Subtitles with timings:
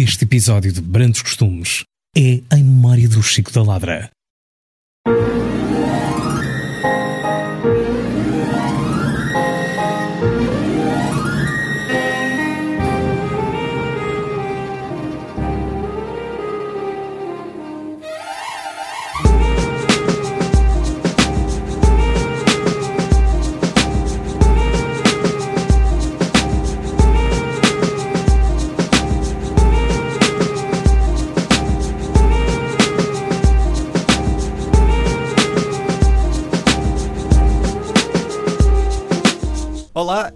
[0.00, 1.82] Este episódio de Brandos Costumes
[2.16, 4.08] é em memória do Chico da Ladra.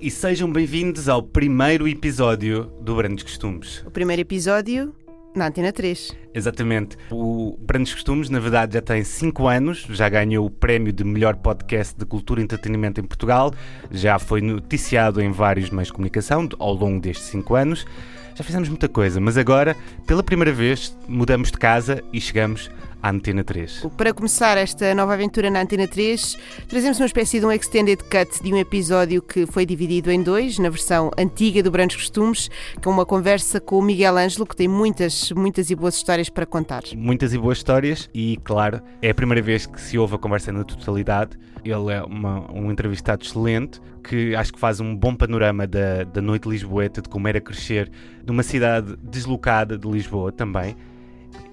[0.02, 3.84] E sejam bem-vindos ao primeiro episódio do Brandos Costumes.
[3.86, 4.92] O primeiro episódio
[5.32, 6.10] na Antena 3.
[6.34, 6.96] Exatamente.
[7.08, 11.36] O Brandos Costumes, na verdade, já tem 5 anos, já ganhou o prémio de melhor
[11.36, 13.54] podcast de cultura e entretenimento em Portugal,
[13.92, 17.86] já foi noticiado em vários meios de comunicação ao longo destes 5 anos.
[18.34, 22.68] Já fizemos muita coisa, mas agora, pela primeira vez, mudamos de casa e chegamos
[23.02, 23.86] à Antena 3.
[23.96, 28.42] Para começar esta nova aventura na Antena 3, trazemos uma espécie de um extended cut
[28.42, 32.48] de um episódio que foi dividido em dois, na versão antiga do Brandos Costumes,
[32.82, 36.46] com uma conversa com o Miguel Ângelo, que tem muitas, muitas e boas histórias para
[36.46, 36.82] contar.
[36.96, 40.52] Muitas e boas histórias e, claro, é a primeira vez que se ouve a conversa
[40.52, 41.36] na totalidade.
[41.64, 46.20] Ele é uma, um entrevistado excelente que acho que faz um bom panorama da, da
[46.20, 47.90] noite lisboeta, de como era crescer
[48.26, 50.76] numa cidade deslocada de Lisboa também.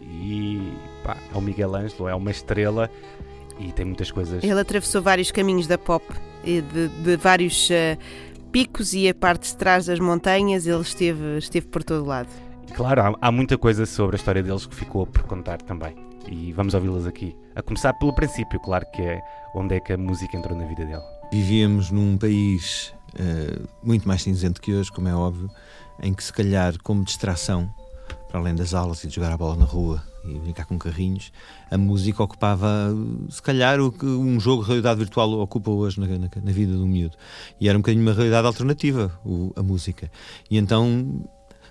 [0.01, 0.73] E
[1.09, 2.89] pá, é o Miguel Ângelo, é uma estrela
[3.59, 4.43] e tem muitas coisas.
[4.43, 6.05] Ele atravessou vários caminhos da pop,
[6.43, 7.97] e de, de vários uh,
[8.51, 12.29] picos e a parte de trás das montanhas, ele esteve, esteve por todo lado.
[12.75, 15.95] Claro, há, há muita coisa sobre a história deles que ficou por contar também.
[16.27, 17.35] E vamos ouvi-las aqui.
[17.55, 19.19] A começar pelo princípio, claro, que é
[19.55, 21.01] onde é que a música entrou na vida dele.
[21.31, 25.49] Vivíamos num país uh, muito mais cinzento que hoje, como é óbvio,
[26.01, 27.69] em que se calhar, como distração,
[28.29, 31.31] para além das aulas e de jogar a bola na rua e brincar com carrinhos,
[31.69, 32.93] a música ocupava,
[33.29, 36.73] se calhar, o que um jogo de realidade virtual ocupa hoje na, na, na vida
[36.73, 37.17] do miúdo.
[37.59, 40.11] E era um bocadinho uma realidade alternativa, o, a música.
[40.49, 41.23] E então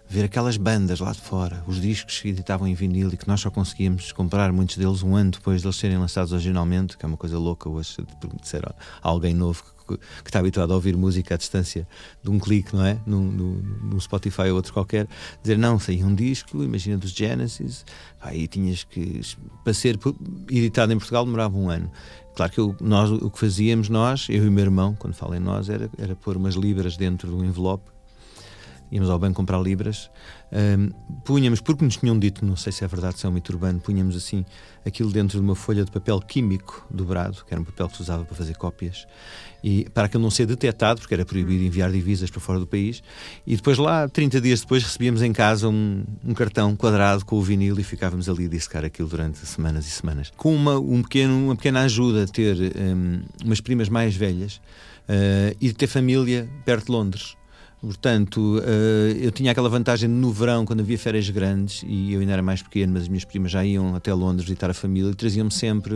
[0.09, 3.41] ver aquelas bandas lá de fora, os discos que editavam em vinil e que nós
[3.41, 7.09] só conseguíamos comprar muitos deles um ano depois de eles serem lançados originalmente, que é
[7.09, 7.97] uma coisa louca hoje,
[8.43, 8.65] ser
[9.03, 11.87] alguém novo que, que, está habituado a ouvir música à distância
[12.23, 12.99] de um clique, não é?
[13.07, 15.07] Num, no, no Spotify ou outro qualquer,
[15.43, 17.85] dizer não, saía um disco, imagina dos Genesis,
[18.21, 19.21] aí tinhas que,
[19.63, 19.99] para ser
[20.51, 21.91] editado em Portugal demorava um ano.
[22.35, 25.35] Claro que eu, nós, o que fazíamos nós, eu e o meu irmão, quando falo
[25.35, 27.98] em nós, era, era pôr umas libras dentro do envelope
[28.91, 30.11] íamos ao banco comprar libras,
[30.53, 30.91] um,
[31.25, 33.81] punhamos, porque nos tinham dito, não sei se é verdade, se é um mito urbano,
[33.81, 34.45] punhamos assim
[34.87, 38.03] aquilo dentro de uma folha de papel químico dobrado, que era um papel que se
[38.03, 39.07] usava para fazer cópias,
[39.63, 43.03] e para aquilo não ser detectado, porque era proibido enviar divisas para fora do país,
[43.47, 47.43] e depois lá, 30 dias depois, recebíamos em casa um, um cartão quadrado com o
[47.43, 50.33] vinil e ficávamos ali a dissecar aquilo durante semanas e semanas.
[50.37, 54.61] Com uma, um pequeno, uma pequena ajuda ter um, umas primas mais velhas
[55.09, 57.37] uh, e ter família perto de Londres.
[57.81, 62.33] Portanto, uh, eu tinha aquela vantagem no verão, quando havia férias grandes, e eu ainda
[62.33, 65.15] era mais pequeno, mas as minhas primas já iam até Londres visitar a família e
[65.15, 65.95] traziam-me sempre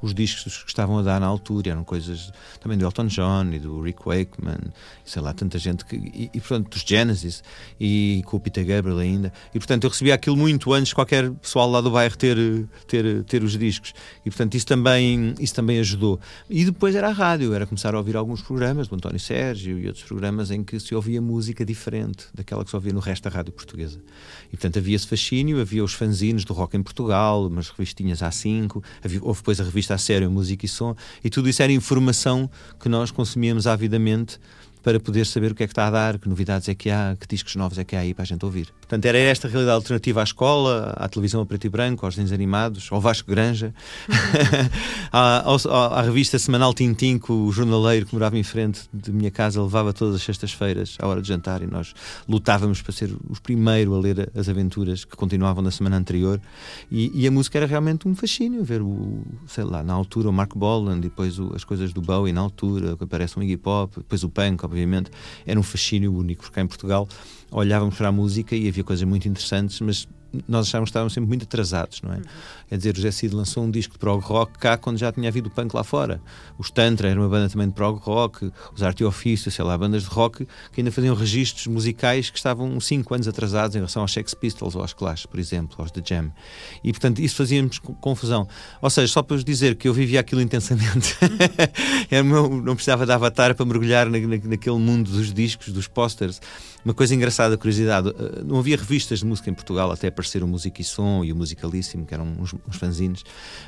[0.00, 1.70] os discos que estavam a dar na altura.
[1.70, 4.72] Eram coisas também do Elton John e do Rick Wakeman,
[5.04, 5.84] sei lá, tanta gente.
[5.84, 7.42] Que, e, e, portanto, dos Genesis
[7.78, 9.30] e com o Peter Gabriel ainda.
[9.54, 12.38] E, portanto, eu recebia aquilo muito antes de qualquer pessoal lá do bairro ter,
[12.86, 13.92] ter, ter os discos.
[14.24, 16.18] E, portanto, isso também, isso também ajudou.
[16.48, 19.86] E depois era a rádio, era começar a ouvir alguns programas do António Sérgio e
[19.86, 23.24] outros programas em que se ouvia ouvia música diferente daquela que se ouvia no resto
[23.24, 24.00] da rádio portuguesa.
[24.48, 28.82] E portanto havia esse fascínio, havia os fanzines do rock em Portugal, umas revistinhas A5,
[29.04, 32.50] havia, houve depois a revista A Sério, Música e Som, e tudo isso era informação
[32.80, 34.38] que nós consumíamos avidamente
[34.82, 37.16] para poder saber o que é que está a dar, que novidades é que há,
[37.18, 38.68] que discos novos é que há aí para a gente ouvir.
[38.80, 42.14] Portanto, era esta a realidade alternativa à escola, à televisão a preto e branco, aos
[42.14, 43.74] desenhos animados, ao Vasco Granja,
[45.12, 49.30] à, à, à, revista semanal Tintim, que o jornaleiro que morava em frente de minha
[49.30, 51.94] casa levava todas as sextas-feiras à hora de jantar e nós
[52.28, 56.40] lutávamos para ser os primeiros a ler as aventuras que continuavam na semana anterior.
[56.90, 60.32] E, e a música era realmente um fascínio, ver o, sei lá, na altura o
[60.32, 63.94] Mark Boland, depois o, as coisas do Bowie na altura, que aparece um Iggy Pop,
[63.96, 65.10] depois o punk, obviamente,
[65.46, 67.08] era um fascínio único, porque em Portugal
[67.50, 70.06] olhávamos para a música e havia coisas muito interessantes, mas
[70.46, 72.16] nós achávamos que estávamos sempre muito atrasados, não é?
[72.16, 72.22] Uhum.
[72.68, 75.28] Quer dizer, o José Cid lançou um disco de prog rock cá quando já tinha
[75.28, 76.20] havido punk lá fora.
[76.58, 79.76] Os Tantra era uma banda também de prog rock, os Arte e Ofício, sei lá,
[79.78, 84.02] bandas de rock que ainda faziam registros musicais que estavam 5 anos atrasados em relação
[84.02, 86.30] aos Sex Pistols ou aos Clash, por exemplo, aos The Jam.
[86.84, 88.46] E portanto isso fazíamos confusão.
[88.82, 91.16] Ou seja, só para vos dizer que eu vivia aquilo intensamente,
[92.10, 95.88] era meu, não precisava de avatar para mergulhar na, na, naquele mundo dos discos, dos
[95.88, 96.40] posters,
[96.88, 100.48] Uma coisa engraçada, curiosidade, eh, não havia revistas de música em Portugal até aparecer o
[100.48, 103.24] Música e Som e o Musicalíssimo, que eram uns, uns fanzines,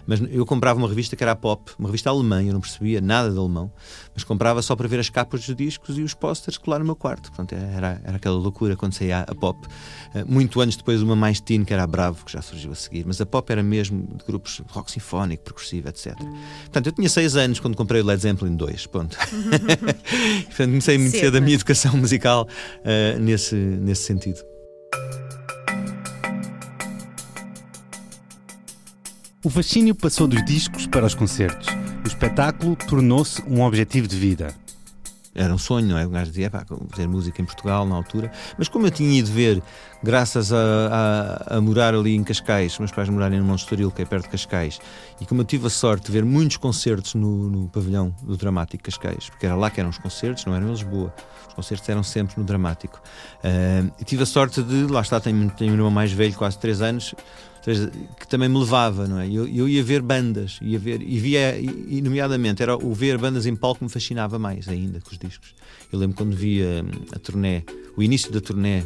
[0.06, 2.99] mas eu comprava uma revista que era a Pop, uma revista alemã, eu não percebia
[2.99, 3.70] nada de alemão,
[4.14, 6.84] mas comprava só para ver as capas dos discos e os posters que lá no
[6.87, 7.31] meu quarto.
[7.31, 9.69] Portanto, era, era aquela loucura quando saía a Pop.
[10.14, 12.75] Eh, muito antes depois uma mais teen, que era a Bravo, que já surgiu a
[12.75, 16.16] seguir, mas a Pop era mesmo de grupos rock sinfónico, percussivo, etc.
[16.62, 19.19] Portanto, eu tinha seis anos quando comprei o Led Zeppelin 2, ponto.
[20.49, 24.41] Portanto, comecei muito cedo a minha educação musical uh, nesse, nesse sentido.
[29.43, 31.69] O fascínio passou dos discos para os concertos.
[32.05, 34.55] O espetáculo tornou-se um objetivo de vida.
[35.35, 36.05] Era um sonho, não é?
[36.05, 38.32] O gajo dizia, pá, fazer música em Portugal na altura.
[38.59, 39.62] Mas como eu tinha ido ver,
[40.03, 40.56] graças a,
[41.49, 44.25] a, a morar ali em Cascais, meus pais morarem no Monte Estoril, que é perto
[44.25, 44.81] de Cascais,
[45.21, 48.82] e como eu tive a sorte de ver muitos concertos no, no pavilhão do Dramático
[48.82, 51.15] Cascais, porque era lá que eram os concertos, não eram em Lisboa.
[51.49, 53.00] Os concertos eram sempre no Dramático.
[53.37, 56.59] Uh, e tive a sorte de, lá está, tenho, tenho um irmão mais velho, quase
[56.59, 57.15] 3 anos,
[58.19, 59.29] que também me levava, não é?
[59.29, 63.47] Eu, eu ia ver bandas, ia ver, e via, e, nomeadamente, era o ver bandas
[63.47, 65.55] em palco que me fascinava mais ainda que os discos.
[65.93, 67.62] Eu lembro quando via hum, a turnê,
[67.97, 68.83] o início da turnê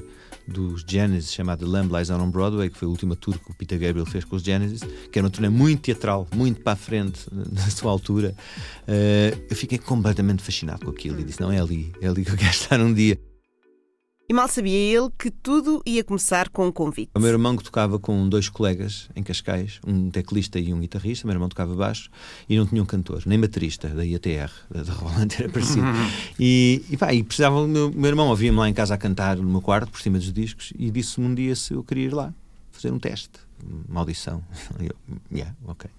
[0.47, 3.79] dos Genesis, chamada Lamb Lies On Broadway, que foi a última tour que o Peter
[3.79, 4.81] Gabriel fez com os Genesis,
[5.11, 8.35] que era uma turnê muito teatral, muito para a frente na sua altura.
[8.83, 12.31] Uh, eu fiquei completamente fascinado com aquilo e disse: Não, é ali, é ali que
[12.31, 13.19] eu quero estar um dia.
[14.27, 17.11] E mal sabia ele que tudo ia começar com um convite.
[17.15, 21.27] O meu irmão que tocava com dois colegas em Cascais, um teclista e um guitarrista,
[21.27, 22.09] o meu irmão tocava baixo
[22.49, 25.85] e não tinha um cantor, nem baterista, da IATR, da Roland era parecido.
[26.41, 29.37] e, e, pá, e precisava, o meu, meu irmão ouvia-me lá em casa a cantar
[29.37, 32.15] no meu quarto, por cima dos discos, e disse-me um dia se eu queria ir
[32.15, 32.33] lá
[32.73, 33.39] fazer um teste,
[33.87, 34.43] uma audição.
[34.81, 34.97] E eu,
[35.31, 35.91] yeah, ok.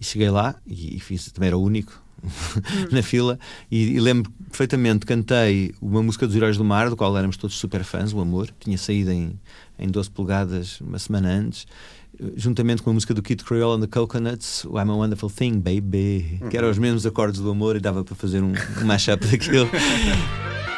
[0.00, 2.00] E cheguei lá e, e fiz, também era o único,
[2.90, 3.38] na fila
[3.70, 7.56] e, e, lembro perfeitamente cantei uma música dos Heróis do Mar, do qual éramos todos
[7.56, 9.38] super fãs, o Amor, tinha saído em,
[9.78, 11.66] em 12 polegadas uma semana antes,
[12.36, 16.40] juntamente com a música do Kid Creole and the Coconuts, I'm a Wonderful Thing, Baby,
[16.50, 19.68] que eram os mesmos acordes do amor e dava para fazer um, um mashup daquilo.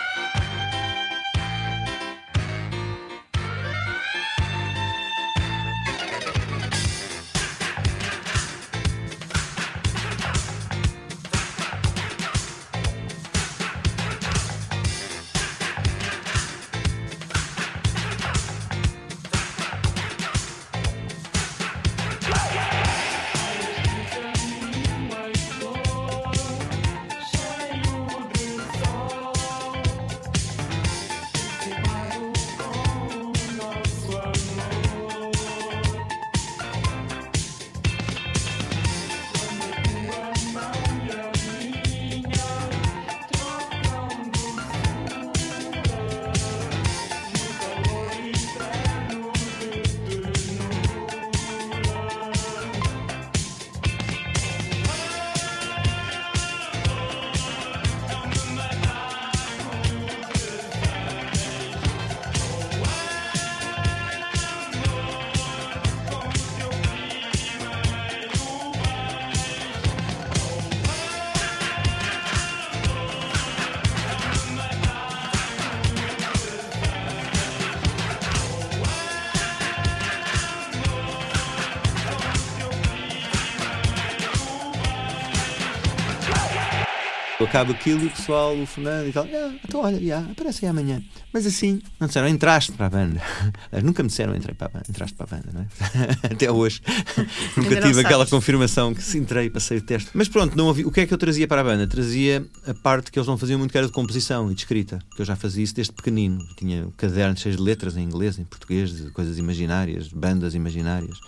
[87.48, 91.02] acaba aquilo e o pessoal, o Fernando e tal, ah, então olha, aparece aí amanhã.
[91.32, 93.20] Mas assim, não disseram, entraste para a banda.
[93.82, 95.57] Nunca me disseram, entrei para a banda, entraste para a banda, não é?
[96.22, 96.80] Até hoje.
[97.56, 100.10] Nunca tive aquela confirmação que se entrei, passei o teste.
[100.14, 100.84] Mas pronto, não ouvi.
[100.84, 101.86] o que é que eu trazia para a banda?
[101.86, 104.98] Trazia a parte que eles não faziam muito, que era de composição e de escrita,
[105.14, 106.46] que eu já fazia isso desde pequenino.
[106.56, 111.18] Tinha cadernos cheios de letras em inglês, em português, de coisas imaginárias, bandas imaginárias.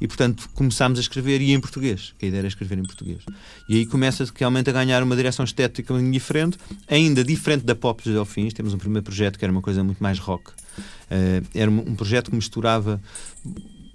[0.00, 3.22] E portanto começámos a escrever e em português, que a ideia era escrever em português.
[3.68, 8.12] E aí começa realmente a ganhar uma direção estética diferente, ainda diferente da Pop dos
[8.12, 8.52] Delfins.
[8.52, 10.52] Temos um primeiro projeto que era uma coisa muito mais rock.
[10.78, 13.00] Uh, era um projeto que misturava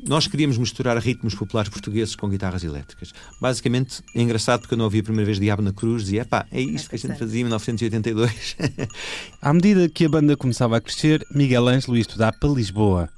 [0.05, 3.13] nós queríamos misturar ritmos populares portugueses com guitarras elétricas.
[3.39, 6.45] Basicamente, é engraçado porque eu não ouvi a primeira vez Diabo na Cruz, dizia, pá,
[6.51, 8.57] é isto que a gente fazia em 1982.
[9.41, 13.09] à medida que a banda começava a crescer, Miguel Ângelo ia estudar para Lisboa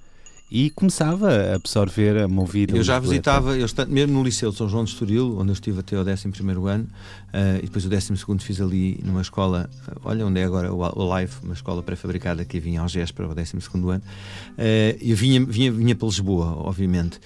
[0.49, 2.77] e começava a absorver a movida.
[2.77, 5.79] Eu já visitava, eu, mesmo no Liceu de São João de Estoril, onde eu estive
[5.79, 6.29] até o 11
[6.69, 10.71] ano, uh, e depois o 12 fiz ali numa escola, uh, olha onde é agora
[10.71, 14.01] o Live, uma escola pré-fabricada que havia em Algés para o 12 ano.
[14.01, 17.19] Uh, eu vinha, vinha, vinha para Lisboa, obviamente,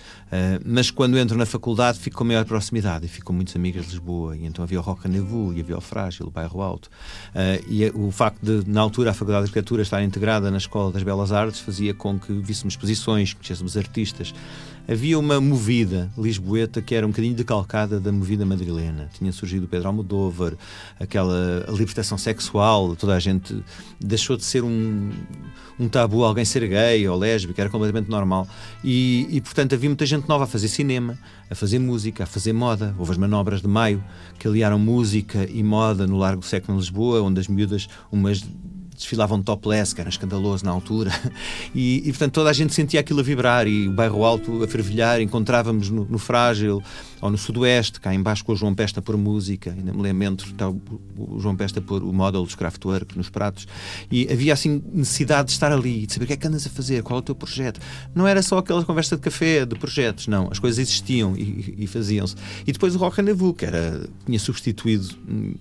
[0.64, 3.90] mas quando entro na faculdade fico com maior proximidade e fico com muitos amigos de
[3.90, 6.90] Lisboa, e então havia o Roca Nevu, e havia o Frágil, o Bairro Alto,
[7.68, 11.02] e o facto de, na altura, a Faculdade de Arquitetura estar integrada na Escola das
[11.02, 14.34] Belas Artes fazia com que víssemos exposições, conhecêssemos artistas.
[14.92, 19.08] Havia uma movida lisboeta que era um bocadinho decalcada da movida madrilena.
[19.14, 20.56] Tinha surgido o Pedro Almodóvar,
[21.00, 23.64] aquela libertação sexual, toda a gente
[24.00, 25.12] deixou de ser um,
[25.80, 28.48] um tabu alguém ser gay ou lésbica, era completamente normal.
[28.84, 31.16] E, e, portanto havia muita gente nova a fazer cinema,
[31.52, 32.96] a fazer música, a fazer moda.
[32.98, 34.04] Houve as manobras de maio
[34.40, 38.44] que aliaram música e moda no Largo Século em Lisboa, onde as miúdas, umas
[39.00, 41.12] desfilavam topless, que era escandaloso na altura,
[41.74, 44.68] e, e, portanto toda a gente sentia aquilo a vibrar e o bairro alto a
[44.68, 45.22] fervilhar.
[45.22, 46.84] Encontrávamos no, no Frágil
[47.22, 50.70] ou no Sudoeste, cá embaixo com o João Pesta por música, ainda me lembro, está
[50.70, 50.82] o,
[51.18, 53.68] o João Pesta por o model dos Kraftwerk nos pratos,
[54.12, 56.70] e havia assim necessidade de estar ali, de saber o que é que andas a
[56.70, 57.80] fazer, qual é o teu projeto.
[58.14, 61.88] Não era só aquela conversa de café, de projetos, não, as coisas existiam e, e
[61.88, 62.36] faziam-se.
[62.66, 65.56] E depois o Rock Rendezvous, que era, tinha substituído hum,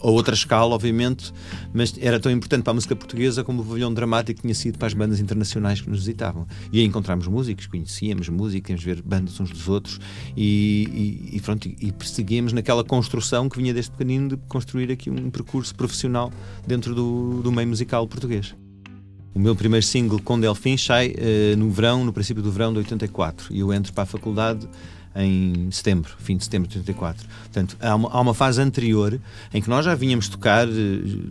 [0.00, 1.32] a outra escala, obviamente,
[1.72, 4.88] mas era tão importante para a música portuguesa como o pavilhão dramático tinha sido para
[4.88, 6.46] as bandas internacionais que nos visitavam.
[6.72, 10.00] E aí encontramos músicos, conhecíamos música, íamos ver bandas uns dos outros
[10.36, 15.10] e e, e, pronto, e perseguíamos naquela construção que vinha desde pequenino de construir aqui
[15.10, 16.32] um percurso profissional
[16.66, 18.54] dentro do, do meio musical português.
[19.34, 22.78] O meu primeiro single com Delfim sai uh, no verão, no princípio do verão de
[22.78, 24.68] 84, e eu entro para a faculdade
[25.16, 27.26] em setembro, fim de setembro de 84.
[27.44, 29.20] Portanto, há uma, há uma fase anterior
[29.52, 30.72] em que nós já vínhamos tocar, eh,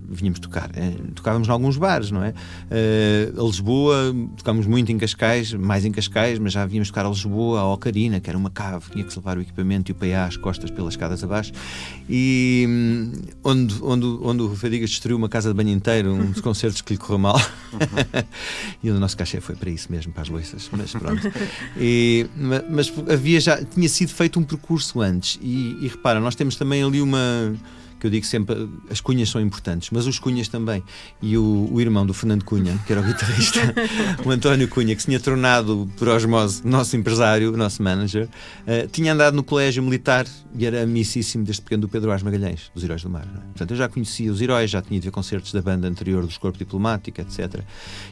[0.10, 2.30] vínhamos tocar, é, tocávamos em alguns bares, não é?
[2.30, 7.10] Uh, a Lisboa, tocámos muito em Cascais, mais em Cascais, mas já vínhamos tocar a
[7.10, 10.26] Lisboa, a Ocarina, que era uma cave, tinha que levar o equipamento e o PA
[10.28, 11.52] às costas pelas escadas abaixo,
[12.10, 13.12] e hum,
[13.44, 16.94] onde, onde, onde o Fadigas destruiu uma casa de banho inteira, um dos concertos que
[16.94, 17.42] lhe correu mal,
[18.82, 21.22] e o nosso cachê foi para isso mesmo, para as loiças, mas pronto.
[21.78, 22.28] E,
[22.70, 25.40] mas havia já tinha sido feito um percurso antes.
[25.42, 27.54] E, e repara, nós temos também ali uma
[28.04, 30.84] que eu digo sempre, as cunhas são importantes, mas os cunhas também.
[31.22, 33.62] E o, o irmão do Fernando Cunha, que era o guitarrista,
[34.26, 39.14] o António Cunha, que se tinha tornado, por osmose, nosso empresário, nosso manager, uh, tinha
[39.14, 43.02] andado no colégio militar e era amicíssimo desde pequeno do Pedro Ars Magalhães, dos Heróis
[43.02, 43.24] do Mar.
[43.24, 43.40] É?
[43.40, 46.38] Portanto, eu já conhecia os heróis, já tinha ido ver concertos da banda anterior dos
[46.38, 47.62] Corpo Diplomático, etc.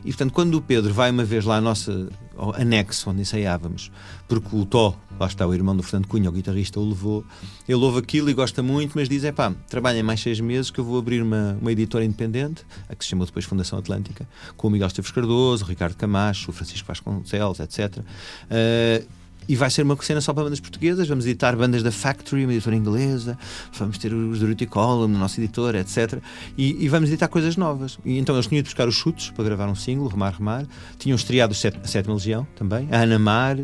[0.06, 3.92] E, portanto, quando o Pedro vai uma vez lá à nossa ao anexo onde ensaiávamos,
[4.40, 7.26] porque o Tó, lá está o irmão do Fernando Cunha, o guitarrista, o levou.
[7.68, 10.80] Ele ouve aquilo e gosta muito, mas diz: é pá, trabalhem mais seis meses que
[10.80, 14.68] eu vou abrir uma, uma editora independente, a que se chamou depois Fundação Atlântica, com
[14.68, 17.98] o Miguel Esteves Cardoso, o Ricardo Camacho, o Francisco Vasconcelos, etc.
[17.98, 19.06] Uh,
[19.52, 21.10] e vai ser uma cena só para bandas portuguesas.
[21.10, 23.38] Vamos editar bandas da Factory, uma editora inglesa.
[23.74, 26.20] Vamos ter os Dorothy Column, no nosso editor, etc.
[26.58, 28.00] E, e, vamos editar coisas novas.
[28.06, 30.66] E então eles tinham ido buscar os chutes para gravar um single, Remar, Remar.
[30.98, 33.58] Tinham estreado a Sétima Legião também, a Ana Mar.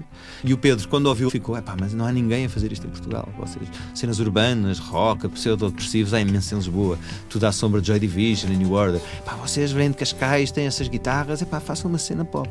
[0.43, 2.89] E o Pedro, quando ouviu, ficou: pá, mas não há ninguém a fazer isto em
[2.89, 3.29] Portugal.
[3.39, 3.65] Vocês,
[3.95, 6.99] cenas urbanas, rock, pseudo-depressivos, há imenso em Lisboa.
[7.29, 8.99] Tudo à sombra de Joy Division e New Order.
[9.23, 12.49] Pá, vocês vêm de Cascais, têm essas guitarras, é pá, façam uma cena pop.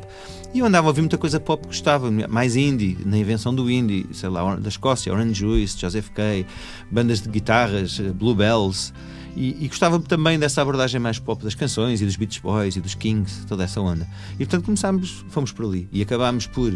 [0.57, 3.69] E eu andava a ouvir muita coisa pop que gostava, mais indie, na invenção do
[3.69, 6.47] indie, sei lá, da Escócia, Orange Juice, Joseph Kay,
[6.89, 8.91] bandas de guitarras, eh, Bluebells.
[9.35, 12.81] E, e, gostava também dessa abordagem mais pop das canções e dos Beach Boys e
[12.81, 14.07] dos Kings, toda essa onda.
[14.33, 16.75] E portanto começámos, fomos por ali e acabámos por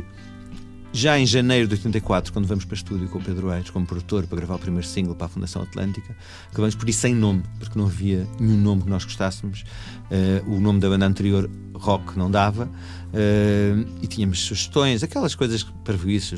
[0.93, 4.27] já em janeiro de 84, quando vamos para estúdio com o Pedro Aires como produtor
[4.27, 6.15] para gravar o primeiro single para a Fundação Atlântica,
[6.51, 9.63] acabamos por ir sem nome, porque não havia nenhum nome que nós gostássemos.
[10.11, 12.69] Uh, o nome da banda anterior, Rock, não dava.
[13.11, 16.35] Uh, e tínhamos sugestões, aquelas coisas para isso.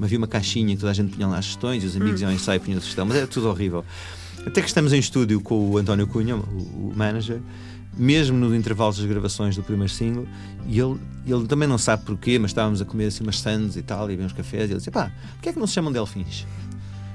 [0.00, 2.30] Havia uma caixinha que toda a gente punha lá as sugestões e os amigos iam
[2.30, 3.84] ao ensaio e punham sugestão, mas era tudo horrível.
[4.46, 7.40] Até que estamos em estúdio com o António Cunha, o, o manager,
[7.96, 10.26] mesmo nos intervalos das gravações do primeiro single,
[10.66, 13.82] e ele, ele também não sabe porquê, mas estávamos a comer assim umas sandes e
[13.82, 16.46] tal, e uns cafés, e ele disse: pá, porquê é que não se chamam delfins?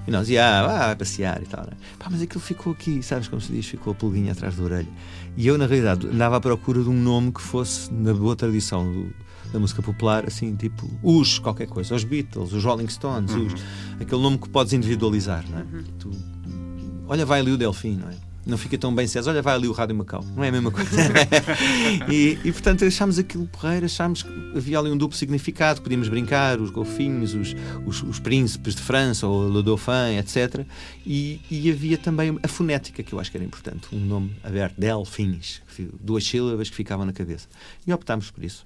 [0.08, 1.62] E nós, ah, vá passear e tal.
[1.62, 1.74] Né?
[2.00, 3.68] Pá, mas aquilo ficou aqui, sabes como se diz?
[3.68, 4.88] Ficou a pulguinha atrás da orelha.
[5.38, 8.92] E eu, na realidade, andava à procura de um nome que fosse, na boa tradição
[8.92, 9.14] do,
[9.52, 13.48] da música popular, assim, tipo, os qualquer coisa, os Beatles, os Rolling Stones, uhum.
[13.48, 13.54] os,
[14.00, 15.62] aquele nome que podes individualizar, não é?
[15.62, 15.84] Uhum.
[16.00, 16.12] Tu,
[17.08, 18.31] olha, vai ali o Delfim, não é?
[18.46, 19.32] Não fica tão bem César.
[19.32, 20.24] Olha, vai ali o Rádio Macau.
[20.36, 20.92] Não é a mesma coisa.
[22.12, 26.60] e, e, portanto achámos aquilo porreiro, achámos que havia ali um duplo significado, podíamos brincar,
[26.60, 27.56] os golfinhos, os,
[27.86, 30.66] os, os príncipes de França, ou Le Dauphin, etc.
[31.06, 34.76] E, e, havia também a fonética, que eu acho que era importante, um nome aberto,
[34.78, 35.62] Delfins,
[36.00, 37.48] duas sílabas que ficavam na cabeça.
[37.86, 38.66] E optámos por isso.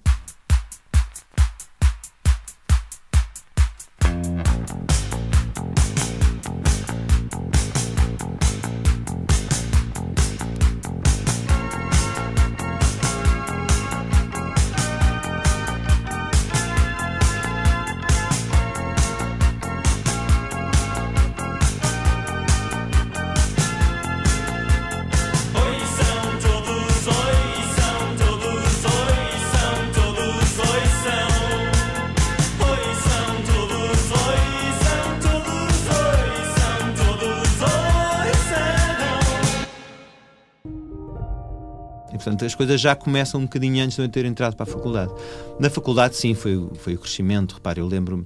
[42.46, 45.12] As coisas já começam um bocadinho antes de eu ter entrado para a faculdade.
[45.60, 47.56] Na faculdade, sim, foi, foi o crescimento.
[47.56, 48.26] Repare, eu lembro-me,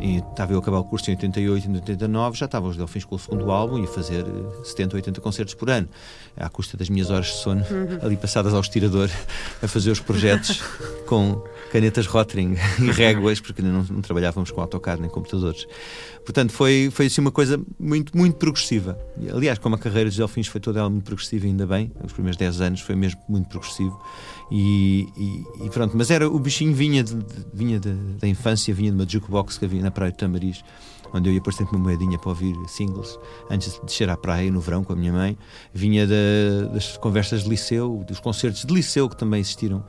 [0.00, 3.04] estava eu a acabar o curso em 88 e em 89, já estavam os Delfins
[3.04, 4.24] com o segundo álbum e a fazer
[4.64, 5.88] 70, 80 concertos por ano,
[6.36, 7.98] à custa das minhas horas de sono, uhum.
[8.02, 9.08] ali passadas ao estirador,
[9.62, 10.60] a fazer os projetos
[11.06, 15.66] com canetas Rotring e réguas, porque ainda não, não trabalhávamos com AutoCAD nem computadores.
[16.24, 18.98] Portanto, foi, foi assim uma coisa muito, muito progressiva.
[19.32, 22.36] Aliás, como a carreira dos Delfins foi toda ela muito progressiva, ainda bem, os primeiros
[22.36, 24.00] 10 anos foi mesmo muito progressivo.
[24.50, 25.08] E,
[25.60, 28.96] e, pronto, mas era o bichinho vinha, de, de, vinha de, da infância, vinha de
[28.96, 30.64] uma jukebox que havia na Praia de Tamariz,
[31.12, 34.50] onde eu ia pôr sempre uma moedinha para ouvir singles, antes de descer à praia
[34.50, 35.38] no verão com a minha mãe.
[35.72, 36.06] Vinha
[36.72, 39.84] das conversas de liceu, dos concertos de liceu que também existiram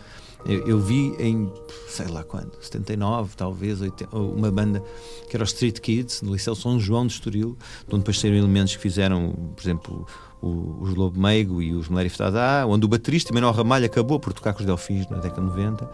[0.46, 1.52] eu, eu, vi em,
[1.88, 4.84] sei lá quando, 79, talvez, 80, uma banda
[5.30, 7.58] que era o Street Kids, no Liceu São João de Estoril,
[7.88, 10.08] onde depois saíram elementos que fizeram, por exemplo,
[10.42, 14.34] o, os Lobo Meigo e os Mulher Iftada, onde o baterista Manuel Ramalho acabou por
[14.34, 15.90] tocar com os Delfins na década de 90.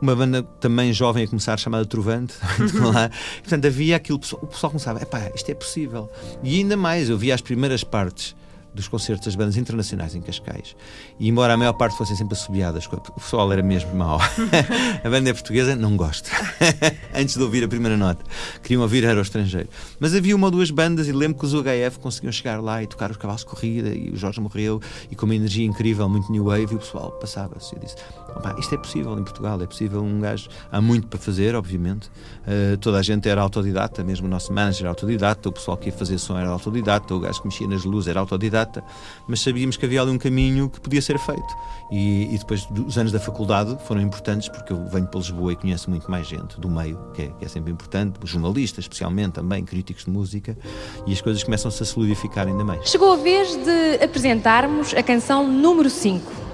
[0.00, 2.34] Uma banda também jovem a começar, chamada Trovante,
[2.80, 3.10] lá.
[3.40, 6.10] Portanto, havia aquilo, o pessoal começava, epá, isto é possível.
[6.42, 8.34] E ainda mais, eu via as primeiras partes
[8.74, 10.76] dos concertos das bandas internacionais em Cascais.
[11.18, 14.18] E embora a maior parte fossem sempre assobiadas, o pessoal era mesmo mau.
[15.02, 16.30] a banda é portuguesa, não gosto.
[17.14, 18.24] Antes de ouvir a primeira nota.
[18.62, 19.68] Queriam ouvir era o estrangeiro.
[19.98, 22.86] Mas havia uma ou duas bandas e lembro que os UHF conseguiam chegar lá e
[22.86, 26.30] tocar os cavalos de corrida e o Jorge morreu e com uma energia incrível, muito
[26.30, 27.74] new wave, e o pessoal passava-se.
[27.74, 27.96] Eu disse:
[28.58, 30.48] isto é possível em Portugal, é possível um gajo.
[30.70, 32.08] Há muito para fazer, obviamente.
[32.46, 35.88] Uh, toda a gente era autodidata, mesmo o nosso manager era autodidata, o pessoal que
[35.88, 38.82] ia fazer som era autodidata, o gajo que mexia nas luzes era autodidata
[39.26, 41.56] mas sabíamos que havia ali um caminho que podia ser feito.
[41.90, 45.56] E, e depois os anos da faculdade foram importantes porque eu venho para Lisboa e
[45.56, 49.64] conheço muito mais gente do meio, que é, que é sempre importante, jornalistas especialmente também,
[49.64, 50.56] críticos de música,
[51.06, 52.88] e as coisas começam-se a solidificar ainda mais.
[52.88, 56.49] Chegou a vez de apresentarmos a canção número 5.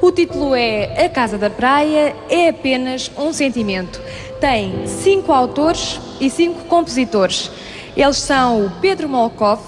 [0.00, 4.00] O título é A Casa da Praia é apenas um sentimento.
[4.40, 7.50] Tem cinco autores e cinco compositores.
[7.96, 9.60] Eles são o Pedro Molkov,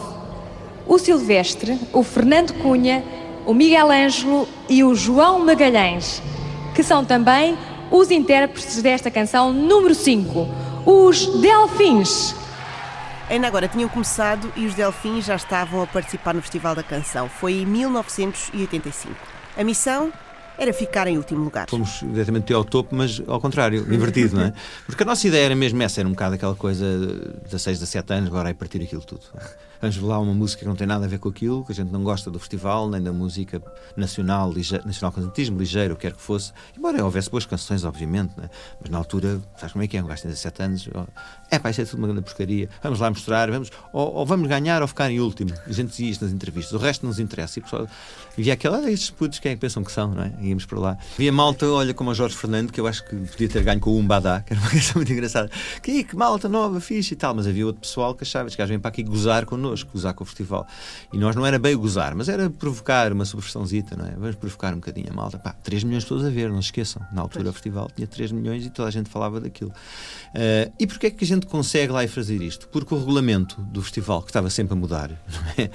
[0.86, 3.02] o Silvestre, o Fernando Cunha,
[3.44, 6.22] o Miguel Ângelo e o João Magalhães,
[6.76, 7.58] que são também
[7.90, 10.46] os intérpretes desta canção número 5,
[10.86, 12.36] os Delfins.
[13.28, 17.28] Ainda agora tinham começado e os Delfins já estavam a participar no Festival da Canção.
[17.28, 19.29] Foi em 1985.
[19.56, 20.12] A missão
[20.58, 21.68] era ficar em último lugar.
[21.70, 24.52] Fomos diretamente ao topo, mas ao contrário, invertido, não é?
[24.86, 28.12] Porque a nossa ideia era mesmo essa, era um bocado aquela coisa de 16, 17
[28.12, 29.22] anos, agora é partir aquilo tudo
[29.80, 31.90] vamos lá uma música que não tem nada a ver com aquilo, que a gente
[31.90, 33.62] não gosta do festival, nem da música
[33.96, 36.52] nacional, lige, nacional cantantismo, ligeiro, quer que fosse.
[36.76, 38.50] Embora houvesse boas canções, obviamente, né?
[38.80, 40.02] mas na altura, sabes como é que é?
[40.02, 40.88] Um gajo tem 17 anos,
[41.50, 42.68] é pá, isso é tudo uma grande porcaria.
[42.82, 45.52] Vamos lá mostrar, vamos, ou, ou, vamos ganhar ou ficar em último.
[45.66, 47.58] A gente dizia isto nas entrevistas, o resto não nos interessa.
[47.58, 47.88] E pessoal
[48.36, 50.32] via aquela, olha, estes putos, quem é que pensam que são, não é?
[50.40, 50.98] Íamos para lá.
[51.18, 53.90] Via malta, olha, como o Jorge Fernando, que eu acho que podia ter ganho com
[53.90, 55.50] o Umbadá, que era uma canção muito engraçada.
[55.82, 58.70] Que, que malta nova, fixe e tal, mas havia outro pessoal que achava, que gajos
[58.70, 60.66] vêm para aqui gozar connosco, gozar com o festival.
[61.12, 64.10] E nós não era bem gozar, mas era provocar uma subversãozita, não é?
[64.12, 65.38] Vamos provocar um bocadinho a malta.
[65.38, 67.02] Pá, 3 milhões de pessoas a ver, não se esqueçam.
[67.12, 67.50] Na altura pois.
[67.50, 69.70] o festival tinha 3 milhões e toda a gente falava daquilo.
[69.70, 72.68] Uh, e porquê é que a gente consegue lá ir fazer isto?
[72.68, 75.10] Porque o regulamento do festival, que estava sempre a mudar,
[75.56, 75.70] é?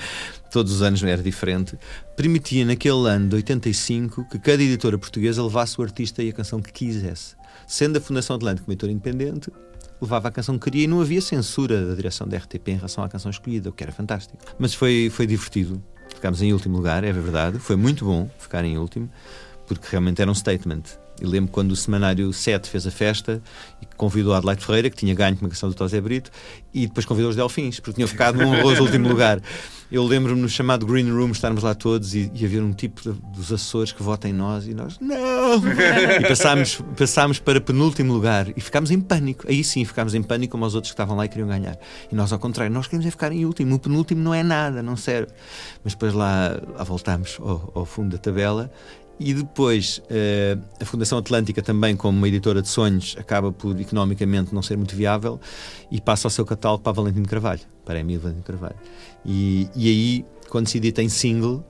[0.49, 1.77] todos os anos era diferente,
[2.15, 6.61] permitia naquele ano de 85 que cada editora portuguesa levasse o artista e a canção
[6.61, 7.35] que quisesse.
[7.67, 9.51] Sendo a Fundação Atlântico uma editora independente,
[10.05, 13.03] levava a canção que queria e não havia censura da direção da RTP em relação
[13.03, 14.37] à canção escolhida, o que era fantástico.
[14.57, 15.81] Mas foi, foi divertido.
[16.13, 17.59] Ficámos em último lugar, é verdade.
[17.59, 19.09] Foi muito bom ficar em último,
[19.67, 20.83] porque realmente era um statement.
[21.19, 23.41] Eu lembro quando o Semanário 7 fez a festa
[23.81, 26.29] e convidou a Adelaide Ferreira, que tinha ganho uma canção do Tosé Brito,
[26.73, 29.41] e depois convidou os Delfins, porque tinham ficado num honroso último lugar.
[29.91, 33.11] Eu lembro-me no chamado Green Room estarmos lá todos e, e haver um tipo de,
[33.33, 35.61] dos Açores que vota em nós e nós, não!
[36.19, 39.45] e passámos, passámos para penúltimo lugar e ficámos em pânico.
[39.47, 41.77] Aí sim ficámos em pânico como os outros que estavam lá e queriam ganhar.
[42.11, 43.75] E nós, ao contrário, nós queremos é ficar em último.
[43.75, 45.31] O penúltimo não é nada, não serve.
[45.83, 48.71] Mas depois lá, lá voltámos ao, ao fundo da tabela
[49.19, 54.53] e depois uh, a Fundação Atlântica também, como uma editora de sonhos, acaba por economicamente
[54.53, 55.39] não ser muito viável
[55.89, 58.75] e passa o seu catálogo para a Valentino Carvalho, para a Emílio Valentino Carvalho.
[59.25, 61.65] E, e aí, quando se edita em single,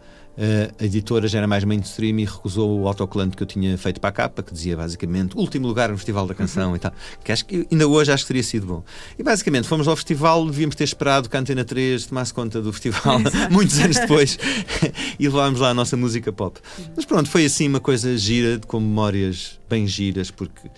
[0.79, 4.09] a editora já era mais mainstream e recusou o autocolante que eu tinha feito para
[4.09, 6.93] a capa, que dizia basicamente último lugar no Festival da Canção e tal.
[7.23, 8.83] Que acho que ainda hoje acho que teria sido bom.
[9.17, 12.71] E basicamente fomos ao festival, devíamos ter esperado que a Antena 3 tomasse conta do
[12.73, 13.19] festival
[13.49, 14.37] muitos anos depois
[15.19, 16.59] e levámos lá a nossa música pop.
[16.95, 20.69] Mas pronto, foi assim uma coisa gira, com memórias bem giras, porque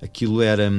[0.00, 0.70] aquilo era.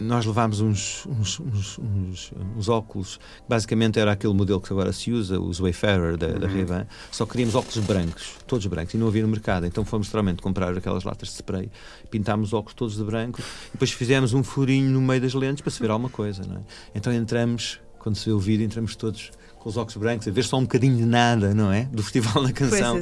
[0.00, 5.12] Nós levámos uns, uns, uns, uns, uns óculos, basicamente era aquele modelo que agora se
[5.12, 9.20] usa, os Wayfarer da, da Ray-Ban, só queríamos óculos brancos, todos brancos, e não havia
[9.20, 9.66] no mercado.
[9.66, 11.70] Então fomos literalmente comprar aquelas latas de spray,
[12.10, 15.60] pintámos os óculos todos de branco, e depois fizemos um furinho no meio das lentes
[15.60, 16.42] para se ver alguma coisa.
[16.44, 16.60] Não é?
[16.94, 20.42] Então entramos, quando se vê o vídeo, entramos todos com os óculos brancos, a ver
[20.42, 21.82] só um bocadinho de nada, não é?
[21.92, 22.98] Do Festival da Canção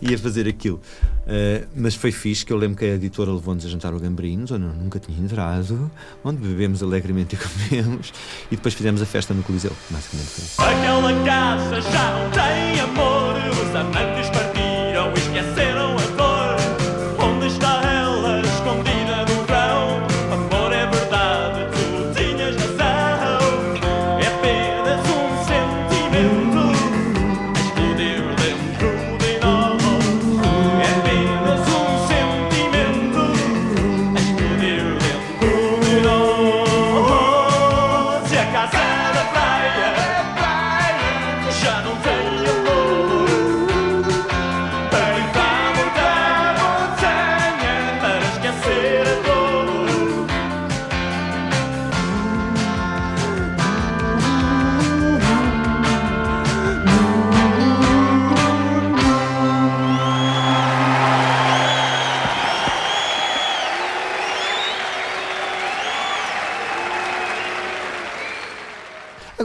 [0.00, 0.80] e a fazer aquilo.
[1.26, 4.50] Uh, mas foi fixe, que eu lembro que a editora levou-nos a jantar ao Gambrinos,
[4.50, 5.90] onde eu nunca tinha entrado,
[6.22, 7.38] onde bebemos alegremente e
[7.70, 8.12] comemos,
[8.50, 9.72] e depois fizemos a festa no Coliseu.
[9.88, 10.60] Basicamente foi isso.
[10.60, 13.34] Aquela casa já não tem amor.
[13.50, 14.13] Os amantes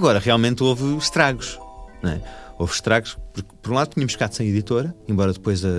[0.09, 1.59] Agora, realmente houve estragos.
[2.01, 2.21] Não é?
[2.57, 5.69] Houve estragos, porque por um lado tínhamos ficado sem editora, embora depois a-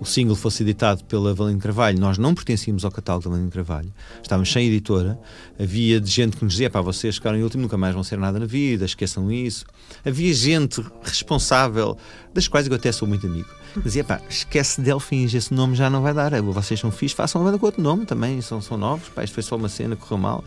[0.00, 3.92] o single fosse editado pela Valente Carvalho, nós não pertencíamos ao catálogo da Valente Carvalho,
[4.22, 5.18] estávamos sem editora.
[5.58, 8.38] Havia gente que nos dizia: pá, vocês ficaram em último, nunca mais vão ser nada
[8.38, 9.64] na vida, esqueçam isso.
[10.04, 11.96] Havia gente responsável,
[12.32, 15.90] das quais eu até sou muito amigo, que dizia: pá, esquece Delfins, esse nome já
[15.90, 16.40] não vai dar.
[16.42, 19.34] Vocês são fixos, façam uma banda com outro nome também, são, são novos, pá, isto
[19.34, 20.44] foi só uma cena, correu mal.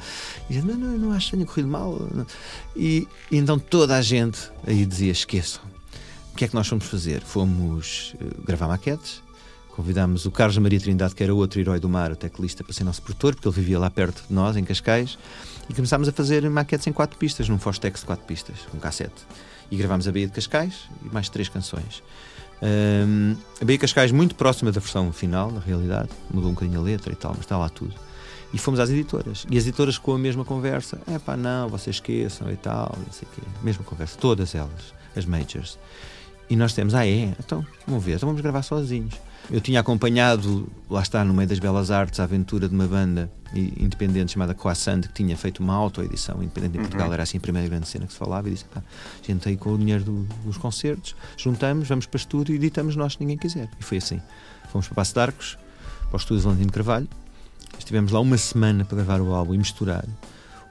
[0.49, 1.99] E dizia: não, não, não acho que tenha corrido mal.
[2.75, 5.61] E, e então toda a gente aí dizia: esqueçam.
[6.31, 7.21] O que é que nós fomos fazer?
[7.21, 9.21] Fomos eh, gravar maquetes,
[9.75, 12.83] convidámos o Carlos Maria Trindade, que era outro herói do mar, o teclista, para ser
[12.83, 15.17] nosso produtor, porque ele vivia lá perto de nós, em Cascais,
[15.69, 19.25] e começámos a fazer maquetes em quatro pistas, num Fostex de quatro pistas, um cassete.
[19.69, 22.03] E gravámos a Baía de Cascais e mais três canções.
[22.61, 26.79] Ahm, a Baía de Cascais muito próxima da versão final, na realidade, mudou um bocadinho
[26.79, 27.95] a letra e tal, mas está lá tudo.
[28.53, 29.45] E fomos às editoras.
[29.49, 30.99] E as editoras com a mesma conversa.
[31.07, 33.41] É pá, não, vocês esqueçam e tal, não sei o quê.
[33.63, 34.17] Mesma conversa.
[34.19, 35.79] Todas elas, as majors.
[36.49, 37.33] E nós temos, ah é?
[37.39, 39.15] Então, vamos ver, então vamos gravar sozinhos.
[39.51, 43.29] Eu tinha acompanhado, lá está, no meio das belas artes, a aventura de uma banda
[43.53, 47.67] independente chamada Coassand, que tinha feito uma autoedição independente em Portugal, era assim a primeira
[47.67, 50.23] grande cena que se falava, e disse, pá, a gente aí com o dinheiro do-
[50.45, 53.67] dos concertos, juntamos, vamos para estúdio e editamos nós se ninguém quiser.
[53.77, 54.21] E foi assim.
[54.71, 55.57] Fomos para Passo de Arcos,
[56.07, 57.07] para o estúdio de Valentino Carvalho,
[57.77, 60.05] estivemos lá uma semana para gravar o álbum e misturar.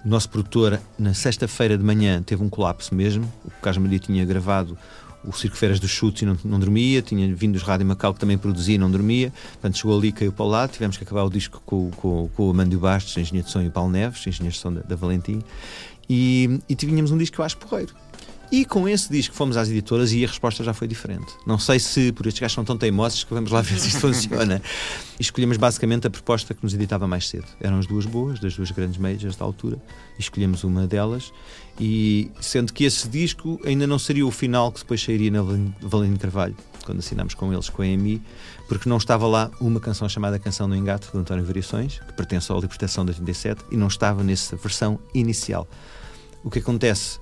[0.02, 3.30] O nosso produtor, na sexta-feira de manhã, teve um colapso mesmo.
[3.44, 4.78] O Carlos Maria tinha gravado
[5.24, 7.02] o Circo Feiras dos Chutes e não, não dormia.
[7.02, 9.32] Tinha vindo dos Rádio Macau, que também produzia e não dormia.
[9.52, 10.72] Portanto, chegou ali caiu para o lado.
[10.72, 13.68] Tivemos que acabar o disco com, com, com o Amândio Bastos, engenheiro de som, e
[13.68, 15.42] o Paulo Neves, engenheiro de som da, da Valentim.
[16.08, 17.94] E, e tínhamos um disco que eu acho porreiro.
[18.52, 21.32] E com esse disco fomos às editoras e a resposta já foi diferente.
[21.46, 24.00] Não sei se por estes gajos são tão teimosos que vamos lá ver se isto
[24.02, 24.60] funciona.
[25.20, 27.46] E escolhemos basicamente a proposta que nos editava mais cedo.
[27.60, 29.80] Eram as duas boas, das duas grandes majors da altura,
[30.18, 31.32] e escolhemos uma delas.
[31.82, 35.74] E sendo que esse disco ainda não seria o final que depois sairia na Valen-
[35.80, 38.20] Valente Carvalho, quando assinámos com eles, com a EMI,
[38.68, 42.52] porque não estava lá uma canção chamada Canção no Engato, de António Variações, que pertence
[42.52, 45.66] ao Libertação de 87, e não estava nessa versão inicial.
[46.44, 47.18] O que acontece?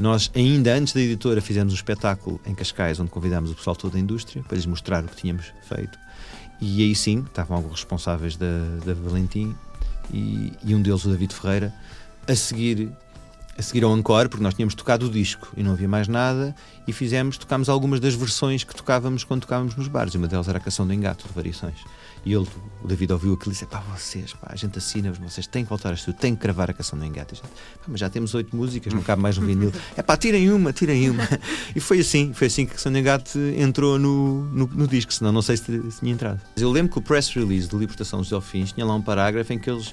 [0.00, 3.92] Nós, ainda antes da editora, fizemos um espetáculo em Cascais, onde convidámos o pessoal todo
[3.92, 5.96] da indústria para lhes mostrar o que tínhamos feito.
[6.60, 8.46] E aí sim, estavam alguns responsáveis da,
[8.84, 9.54] da Valentim
[10.12, 11.72] e, e um deles, o David Ferreira,
[12.26, 12.90] a seguir,
[13.62, 16.54] a seguir ao encore, porque nós tínhamos tocado o disco e não havia mais nada,
[16.86, 20.12] e fizemos, tocámos algumas das versões que tocávamos quando tocávamos nos bares.
[20.14, 21.78] E uma delas era a canção do Engato, de Variações.
[22.24, 22.46] E ele,
[22.82, 25.64] o David ouviu aquilo e disse: pá, vocês, pá, a gente assina, mas vocês têm
[25.64, 27.34] que voltar a estúdio, têm que gravar a canção do Engato.
[27.34, 29.72] Gente, "Pá, mas já temos oito músicas, não cabe mais um vinil.
[29.96, 31.28] É pá, tirem uma, tirem uma.
[31.74, 35.12] E foi assim, foi assim que a canção do Engato entrou no, no, no disco,
[35.12, 36.40] senão não sei se, se tinha entrado.
[36.56, 39.58] Eu lembro que o press release de Libertação dos Delfins tinha lá um parágrafo em
[39.58, 39.92] que eles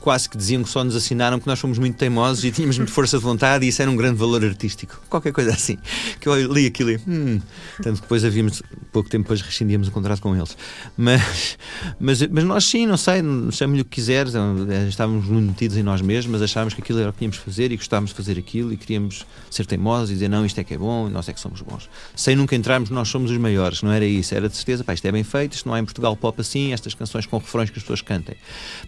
[0.00, 2.92] quase que diziam que só nos assinaram porque nós fomos muito teimosos e tínhamos muita
[2.92, 5.00] força de vontade e isso era um grande valor artístico.
[5.08, 5.78] Qualquer coisa assim.
[6.18, 7.00] Que eu li aquilo e.
[7.06, 7.40] Hum.
[7.82, 10.56] Tanto depois havíamos, pouco tempo depois rescindíamos o contrato com eles.
[10.96, 11.58] Mas,
[11.98, 15.82] mas, mas nós sim, não sei, chame-lhe o que quiseres, eh, estávamos muito metidos em
[15.82, 18.16] nós mesmos, mas achávamos que aquilo era o que tínhamos de fazer e gostávamos de
[18.16, 21.10] fazer aquilo e queríamos ser teimosos e dizer não, isto é que é bom e
[21.10, 21.88] nós é que somos bons.
[22.14, 25.06] Sem nunca entrarmos, nós somos os maiores, não era isso, era de certeza, pá, isto
[25.06, 27.78] é bem feito, isto não há em Portugal pop assim, estas canções com refrões que
[27.78, 28.36] as pessoas cantem.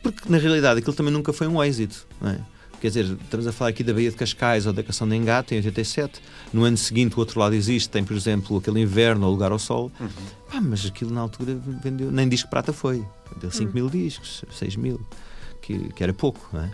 [0.03, 2.07] Porque na realidade aquilo também nunca foi um êxito.
[2.21, 2.41] Não é?
[2.81, 5.55] Quer dizer, estamos a falar aqui da Baía de Cascais ou da Canção de Engate
[5.55, 6.21] em 87.
[6.53, 9.59] No ano seguinte, o outro lado existe, tem, por exemplo, aquele inverno, o Lugar ao
[9.59, 9.91] Sol.
[10.53, 13.05] Ah, mas aquilo na altura vendeu, nem disco prata foi.
[13.41, 15.01] Deu 5 mil discos, 6 mil,
[15.61, 16.71] que, que era pouco, não é?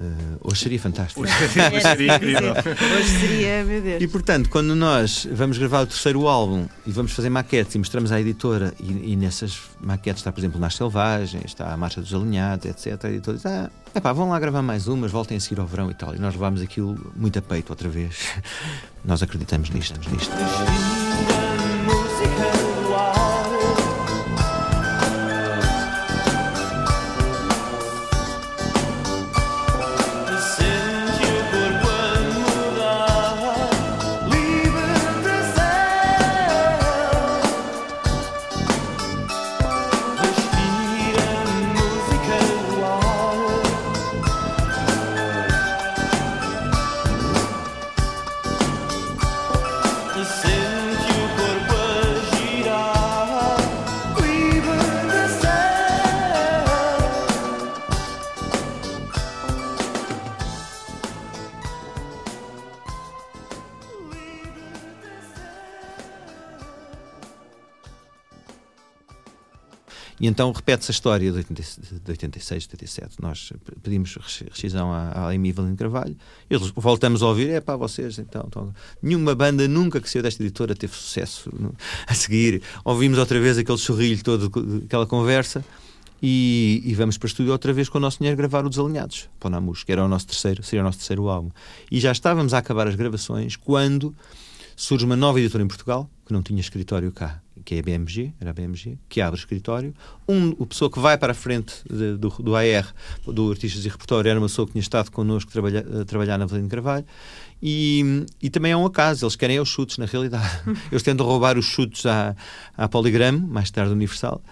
[0.00, 0.04] Eh,
[0.40, 1.24] hoje seria fantástico.
[1.26, 2.52] seria incrível.
[2.52, 4.02] Hoje seria, meu Deus.
[4.02, 8.10] E portanto, quando nós vamos gravar o terceiro álbum e vamos fazer maquetes e mostramos
[8.10, 12.12] à editora, e, e nessas maquetes está, por exemplo, Nas Selvagens, está a Marcha dos
[12.14, 13.04] Alinhados, etc.
[13.04, 15.90] A editora diz: Ah, epá, vão lá gravar mais umas, voltem a seguir ao verão
[15.90, 16.14] e tal.
[16.14, 18.16] E nós levámos aquilo muito a peito outra vez.
[19.04, 20.32] Nós acreditamos nisto, nisto.
[70.22, 71.62] E então repete-se a história de, 80
[72.04, 73.20] de 86, 87.
[73.20, 76.16] Nós pedimos res- rescisão à, à Amy Evelyn Carvalho.
[76.48, 78.72] Eles voltamos a ouvir: é pá, vocês então, então.
[79.02, 81.50] Nenhuma banda nunca que saiu desta editora teve sucesso
[82.06, 82.62] a seguir.
[82.84, 85.64] Ouvimos outra vez aquele sorrilho todo, aquela conversa.
[86.22, 89.28] E, e vamos para o estúdio outra vez com o nosso dinheiro gravar o Desalinhados,
[89.40, 91.50] para o que era o nosso terceiro, seria o nosso terceiro álbum.
[91.90, 94.14] E já estávamos a acabar as gravações quando
[94.76, 98.32] surge uma nova editora em Portugal, que não tinha escritório cá, que é a BMG,
[98.40, 99.94] era a BMG, que abre escritório.
[100.28, 102.94] Um, o pessoa que vai para a frente de- do, do AR,
[103.26, 106.38] do Artistas e Repertório, era uma pessoa que tinha estado connosco a trabalhar, a trabalhar
[106.38, 107.04] na Avelino Carvalho.
[107.62, 110.48] E, e também é um acaso, eles querem é os chutes, na realidade.
[110.90, 112.34] Eles tentam roubar os chutes à,
[112.76, 114.42] à Poligram, mais tarde Universal.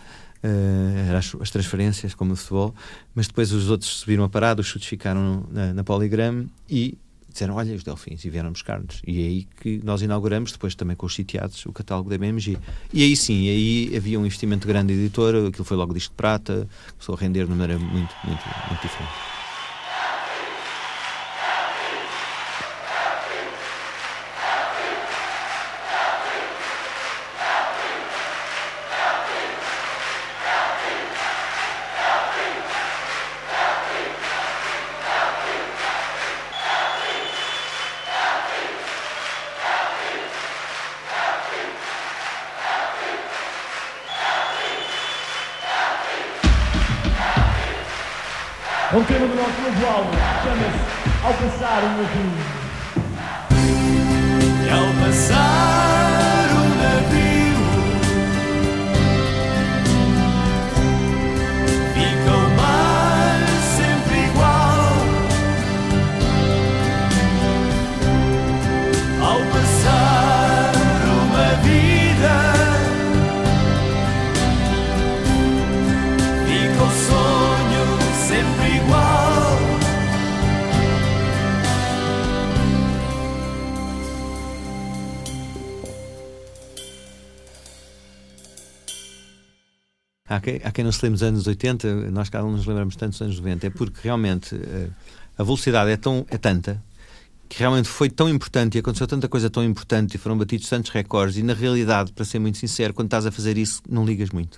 [0.43, 2.73] eram as, as transferências, como o futebol,
[3.15, 6.97] mas depois os outros subiram a parada, os chutes ficaram na, na Poligram e
[7.41, 9.01] disseram: Olha, os Delfins, e vieram buscar-nos.
[9.07, 12.59] E é aí que nós inauguramos, depois também com os sitiados, o catálogo da BMG.
[12.93, 16.17] E aí sim, aí havia um investimento grande de editora, aquilo foi logo disco de
[16.17, 19.40] prata, começou a render de maneira muito, muito, muito diferente.
[48.93, 50.11] É um tema do nosso novo álbum,
[50.43, 50.81] chama-se
[51.25, 52.61] Ao Passar o Navio.
[54.67, 55.80] E ao passar
[90.31, 92.95] Há quem, há quem não se lembre dos anos 80, nós cá não nos lembramos
[92.95, 94.89] tanto dos anos 90, é porque realmente eh,
[95.37, 96.81] a velocidade é, tão, é tanta
[97.49, 100.93] que realmente foi tão importante e aconteceu tanta coisa tão importante e foram batidos tantos
[100.93, 104.31] recordes e na realidade, para ser muito sincero, quando estás a fazer isso, não ligas
[104.31, 104.57] muito.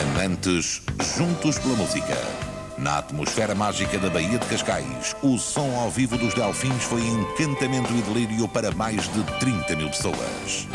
[0.00, 0.82] Amantes
[1.16, 2.16] juntos pela música.
[2.78, 7.92] Na atmosfera mágica da Baía de Cascais, o som ao vivo dos Delfins foi encantamento
[7.92, 10.66] e delírio para mais de 30 mil pessoas.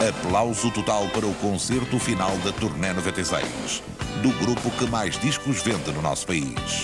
[0.00, 3.82] Aplauso total para o concerto final da Turnê 96,
[4.22, 6.82] do grupo que mais discos vende no nosso país.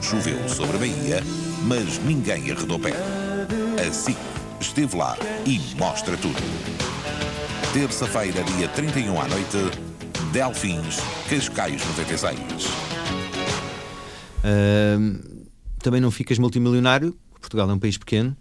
[0.00, 1.22] Choveu sobre a Bahia,
[1.64, 2.92] mas ninguém arredou pé.
[3.80, 4.16] A SIC
[4.60, 5.16] esteve lá
[5.46, 6.42] e mostra tudo.
[7.72, 9.58] Terça-feira, dia 31 à noite,
[10.32, 12.38] Delfins, Cascais 96.
[14.42, 15.20] Ahm,
[15.78, 17.16] também não ficas multimilionário,
[17.46, 18.36] Portugal é um país pequeno.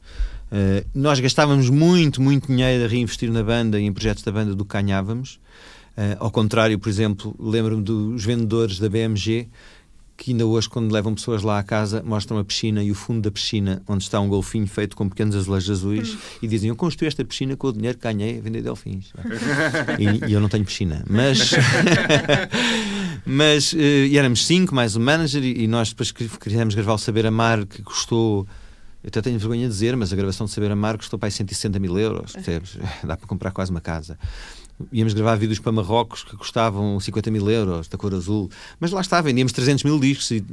[0.52, 4.56] Ah, nós gastávamos muito, muito dinheiro a reinvestir na banda e em projetos da banda
[4.56, 5.40] do que ganhávamos.
[5.96, 9.48] Ah, ao contrário, por exemplo, lembro-me dos vendedores da BMG
[10.18, 13.22] que ainda hoje, quando levam pessoas lá à casa, mostram a piscina e o fundo
[13.22, 17.08] da piscina, onde está um golfinho feito com pequenos azulejos azuis, e dizem: Eu construí
[17.08, 19.12] esta piscina com o dinheiro que ganhei a vender delfins.
[20.00, 21.04] e, e eu não tenho piscina.
[21.10, 21.52] Mas.
[23.26, 23.74] mas.
[23.74, 27.26] eh, e éramos cinco, mais o manager, e, e nós depois queríamos gravar o Saber
[27.26, 28.48] Amar, que custou.
[29.06, 31.32] Eu até tenho vergonha de dizer, mas a gravação de Saber Amar custou para aí
[31.32, 32.80] 160 mil euros, percebes?
[33.06, 34.18] Dá para comprar quase uma casa.
[34.92, 38.50] Íamos gravar vídeos para Marrocos que custavam 50 mil euros, da cor azul.
[38.80, 40.32] Mas lá está, vendíamos 300 mil discos.
[40.32, 40.44] E,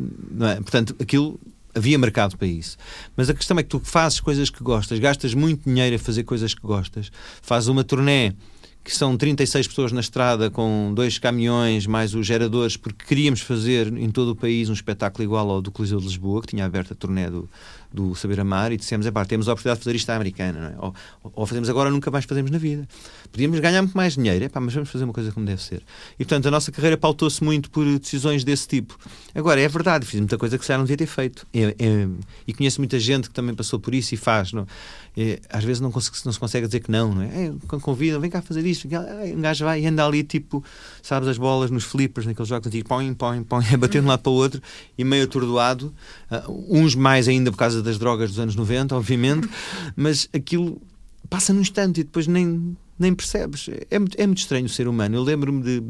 [0.42, 0.56] é?
[0.56, 1.40] Portanto, aquilo
[1.74, 2.76] havia mercado para isso.
[3.16, 6.22] Mas a questão é que tu fazes coisas que gostas, gastas muito dinheiro a fazer
[6.22, 7.10] coisas que gostas,
[7.40, 8.34] fazes uma turnê
[8.84, 13.86] que são 36 pessoas na estrada com dois caminhões mais os geradores, porque queríamos fazer
[13.96, 16.92] em todo o país um espetáculo igual ao do Coliseu de Lisboa, que tinha aberto
[16.92, 17.48] a turnê do,
[17.92, 20.68] do Saber Amar, e dissemos: "Epá, temos a oportunidade de fazer isto à americana, não
[20.68, 20.74] é?
[20.78, 20.94] ou,
[21.34, 22.88] ou fazemos agora ou nunca mais fazemos na vida.
[23.30, 25.82] Podíamos ganhar muito mais dinheiro, epá, mas vamos fazer uma coisa como deve ser.
[26.18, 28.98] E portanto a nossa carreira pautou-se muito por decisões desse tipo.
[29.34, 31.46] Agora, é verdade, fiz muita coisa que calhar não devia ter feito.
[31.52, 32.08] É- é-
[32.46, 34.52] e conheço muita gente que também passou por isso e faz.
[34.52, 34.66] Não?
[35.16, 37.46] É, às vezes não, não se consegue dizer que não, não é?
[37.46, 40.64] É, quando convidam, vem cá fazer isto, um gajo vai e anda ali tipo,
[41.02, 44.32] sabes, as bolas nos flippers, naqueles jogos antigos, põe, põe, põe, de um lado para
[44.32, 44.62] o outro
[44.96, 45.92] e meio atordoado.
[46.30, 49.48] Ah, uns mais ainda por causa das drogas dos anos 90, obviamente,
[49.96, 50.80] mas aquilo
[51.28, 53.68] passa num instante e depois nem, nem percebes.
[53.90, 55.16] É, muito- é muito estranho o ser humano.
[55.16, 55.82] Eu lembro-me de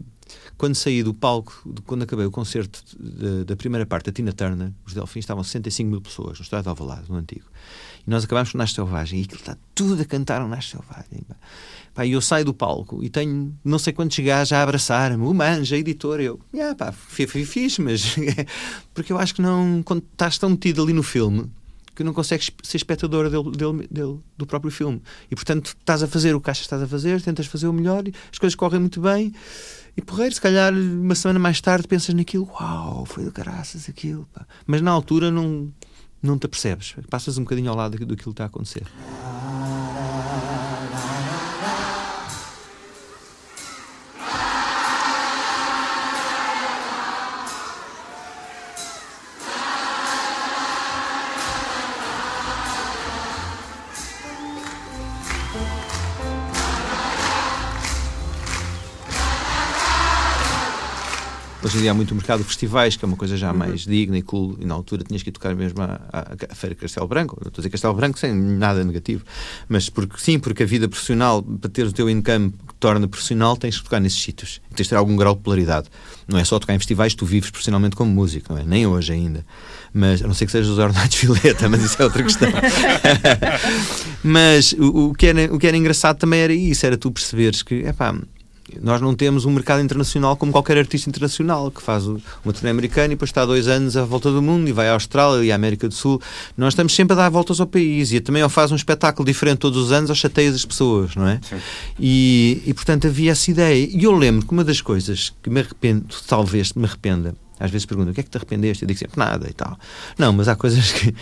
[0.57, 4.33] quando saí do palco, de quando acabei o concerto da, da primeira parte da Tina
[4.33, 7.44] Turner, os Delfins estavam 65 mil pessoas no estádio de Alvalade, no antigo.
[8.07, 11.22] E nós acabámos com Nasce Selvagem e aquilo está tudo a cantar o Nasce Selvagem.
[11.94, 12.07] pá.
[12.07, 15.76] E eu saio do palco e tenho não sei quantos gajos a abraçar-me, o Manja,
[15.76, 18.16] a editora, eu, yeah, pá, fixe, mas
[18.94, 21.50] porque eu acho que não, quando estás tão metido ali no filme,
[21.94, 25.02] que não consegues ser espectador dele, dele- dele- do próprio filme.
[25.31, 27.72] E portanto estás a fazer o que achas que estás a fazer, tentas fazer o
[27.72, 28.02] melhor,
[28.33, 29.33] as coisas correm muito bem.
[29.96, 34.26] E porreiro, se calhar uma semana mais tarde pensas naquilo, uau, foi do caraças aquilo.
[34.33, 35.70] pá." Mas na altura não,
[36.22, 36.94] não te apercebes.
[37.11, 38.87] Passas um bocadinho ao lado daquilo que está a acontecer.
[61.64, 64.18] Hoje em dia há muito mercado de festivais, que é uma coisa já mais digna
[64.18, 67.38] e cool, e na altura tinhas que ir tocar mesmo à, Feira Castelo Branco.
[67.40, 69.25] Não estou a dizer Castelo Branco sem nada negativo,
[69.68, 73.57] mas porque sim, porque a vida profissional, para ter o teu income que torna profissional,
[73.57, 74.61] tens que tocar nesses sítios.
[74.72, 75.88] E tens de ter algum grau de popularidade.
[76.27, 78.64] Não é só tocar em festivais, tu vives profissionalmente como músico, não é?
[78.64, 79.46] Nem hoje ainda.
[79.94, 82.48] Mas, a não ser que sejas os ordenados de Violeta, mas isso é outra questão.
[84.25, 87.62] mas o, o que era, o que era engraçado também era isso, era tu perceberes
[87.62, 88.16] que, epá,
[88.80, 93.06] nós não temos um mercado internacional como qualquer artista internacional que faz uma turnê americana
[93.06, 95.52] e depois está há dois anos à volta do mundo e vai à Austrália e
[95.52, 96.20] à América do Sul.
[96.56, 99.58] Nós estamos sempre a dar voltas ao país e também ao faz um espetáculo diferente
[99.58, 101.40] todos os anos, aos chateios das pessoas, não é?
[101.98, 103.88] E, e portanto havia essa ideia.
[103.90, 107.87] E eu lembro que uma das coisas que me arrependo, talvez me arrependa, às vezes
[107.87, 108.83] perguntam o que é que te arrependeste?
[108.83, 109.79] Eu digo sempre nada e tal.
[110.18, 111.14] Não, mas há coisas que.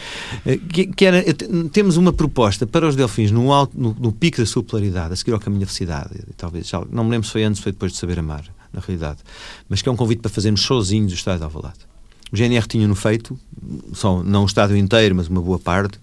[0.72, 1.22] que, que era,
[1.70, 5.16] temos uma proposta para os Delfins no, alto, no, no pico da sua popularidade, a
[5.16, 6.14] seguir ao caminho da felicidade.
[6.38, 8.80] Talvez, já, não me lembro se foi antes ou foi depois de saber amar, na
[8.80, 9.18] realidade.
[9.68, 11.90] Mas que é um convite para fazermos sozinhos o estádio de Alvalade.
[12.32, 13.38] O GNR tinha-no feito,
[13.92, 16.00] só, não o estádio inteiro, mas uma boa parte.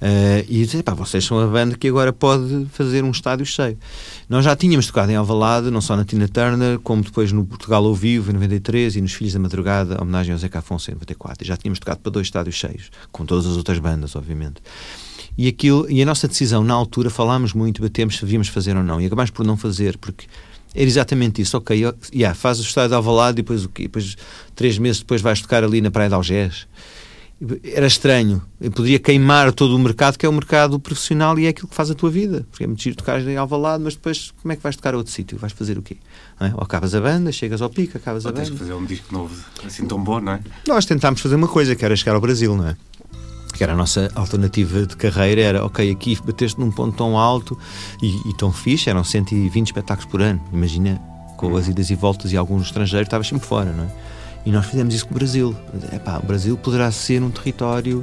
[0.00, 3.76] Eh, e disse, pá, vocês são a banda que agora pode fazer um estádio cheio.
[4.28, 7.84] Nós já tínhamos tocado em Alvalade, não só na Tina Turner, como depois no Portugal
[7.84, 11.44] ao Vivo, em 93, e nos Filhos da Madrugada, homenagem ao Zeca Afonso, em 94.
[11.44, 14.62] E já tínhamos tocado para dois estádios cheios, com todas as outras bandas, obviamente.
[15.36, 18.82] E, aquilo, e a nossa decisão, na altura, falámos muito, batemos se devíamos fazer ou
[18.82, 19.00] não.
[19.00, 20.26] E acabámos por não fazer, porque
[20.74, 21.56] era exatamente isso.
[21.56, 21.76] Ok,
[22.12, 23.84] yeah, faz o estádio de Alvalade e depois o quê?
[23.84, 24.16] Depois,
[24.54, 26.66] três meses depois vais tocar ali na Praia de Algés.
[27.62, 28.42] Era estranho.
[28.60, 31.74] Eu podia queimar todo o mercado, que é o mercado profissional e é aquilo que
[31.74, 32.44] faz a tua vida.
[32.50, 34.96] Porque é muito giro tocar em Alvalade, mas depois como é que vais tocar a
[34.96, 35.38] outro sítio?
[35.38, 35.98] Vais fazer o quê?
[36.40, 36.46] É?
[36.54, 38.64] Ou acabas a banda, chegas ao pico, acabas a Ou tens que banda.
[38.64, 40.40] fazer um disco novo assim tão bom, não é?
[40.66, 42.76] Nós tentámos fazer uma coisa, que era chegar ao Brasil, não é?
[43.54, 47.56] Que era a nossa alternativa de carreira, era, ok, aqui bateste num ponto tão alto
[48.02, 51.00] e, e tão fixe, eram 120 espetáculos por ano, imagina,
[51.36, 54.17] com as idas e voltas e alguns estrangeiros, estavas sempre fora, não é?
[54.48, 55.54] E nós fizemos isso com o Brasil.
[55.92, 58.02] Epá, o Brasil poderá ser um território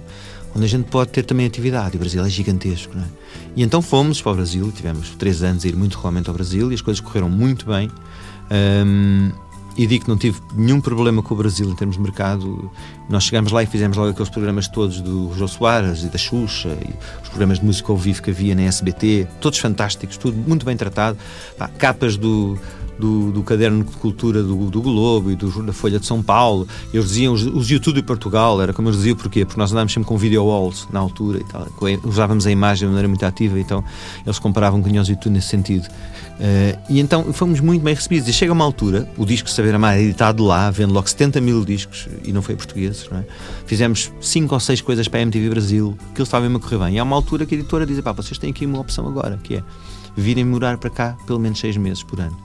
[0.55, 3.07] onde a gente pode ter também atividade, o Brasil é gigantesco, não é?
[3.55, 6.71] E então fomos para o Brasil, tivemos três anos a ir muito regularmente ao Brasil
[6.71, 7.89] e as coisas correram muito bem.
[8.51, 9.31] Ahm,
[9.75, 12.71] e digo que não tive nenhum problema com o Brasil em termos de mercado.
[13.09, 16.69] Nós chegámos lá e fizemos logo aqueles programas todos do João Soares e da Xuxa,
[16.69, 20.65] e os programas de música ao vivo que havia na SBT, todos fantásticos, tudo muito
[20.65, 21.17] bem tratado.
[21.57, 22.57] Pá, capas do,
[22.97, 26.67] do, do caderno de cultura do, do Globo e do, da Folha de São Paulo.
[26.93, 29.45] Eles diziam os, os YouTube Portugal, era como eles diziam, porquê?
[29.45, 31.67] Porque nós andávamos sempre com video walls na altura e tal,
[32.03, 33.83] usávamos a imagem de maneira muito ativa, então
[34.25, 35.87] eles comparavam com os YouTube nesse sentido.
[36.35, 38.27] Uh, e então fomos muito bem recebidos.
[38.27, 41.63] E chega uma altura, o disco Saber Amar é editado lá, vendo logo 70 mil
[41.63, 43.25] discos, e não foi português, não é?
[43.65, 46.95] Fizemos 5 ou 6 coisas para a MTV Brasil, que eles estavam a correr bem.
[46.95, 49.37] E há uma altura que a editora diz: pá, vocês têm aqui uma opção agora,
[49.43, 49.63] que é
[50.15, 52.37] virem morar para cá pelo menos 6 meses por ano.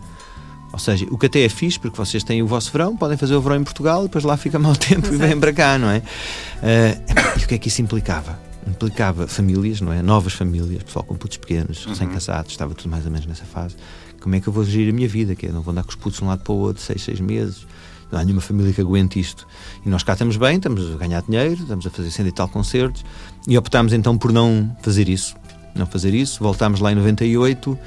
[0.73, 3.35] Ou seja, o que até é fixe, porque vocês têm o vosso verão, podem fazer
[3.35, 5.15] o verão em Portugal, e depois lá fica mau tempo Exato.
[5.15, 5.99] e vêm para cá, não é?
[5.99, 8.39] Uh, e o que é que isso implicava?
[8.67, 10.03] implicava famílias, não é?
[10.03, 11.93] Novas famílias, pessoal com putos pequenos, uhum.
[11.93, 13.77] recém-casados, estava tudo mais ou menos nessa fase.
[14.21, 15.35] Como é que eu vou gerir a minha vida?
[15.35, 17.03] Que é, não vou andar com os putos de um lado para o outro, seis,
[17.03, 17.67] seis meses.
[18.11, 19.47] Não há nenhuma família que aguente isto.
[19.85, 22.49] E nós cá estamos bem, estamos a ganhar dinheiro, estamos a fazer cento e tal
[22.49, 23.05] concertos,
[23.47, 25.35] e optámos então por não fazer isso.
[25.75, 26.43] Não fazer isso.
[26.43, 27.79] Voltámos lá em 98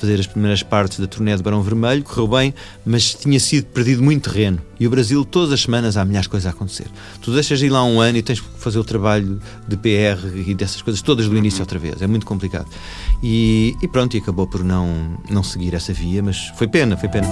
[0.00, 2.54] fazer as primeiras partes da turnê de Barão Vermelho, correu bem,
[2.86, 4.58] mas tinha sido perdido muito terreno.
[4.78, 6.86] E o Brasil, todas as semanas, há milhares de coisas a acontecer.
[7.20, 10.54] Tu deixas ir lá um ano e tens que fazer o trabalho de PR e
[10.54, 12.00] dessas coisas todas do início outra vez.
[12.00, 12.66] É muito complicado.
[13.22, 17.10] E, e pronto, e acabou por não, não seguir essa via, mas foi pena, foi
[17.10, 17.28] pena.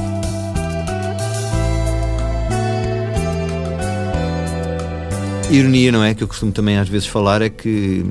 [5.50, 6.14] Ironia, não é?
[6.14, 8.04] Que eu costumo também às vezes falar é que,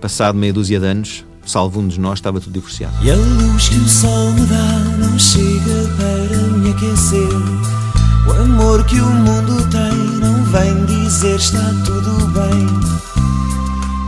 [0.00, 2.94] passado meia dúzia de anos, salvo um de nós, estava tudo divorciado.
[3.02, 7.28] E a luz que o sol me dá não chega para me aquecer.
[8.26, 12.66] O amor que o mundo tem não vem dizer está tudo bem.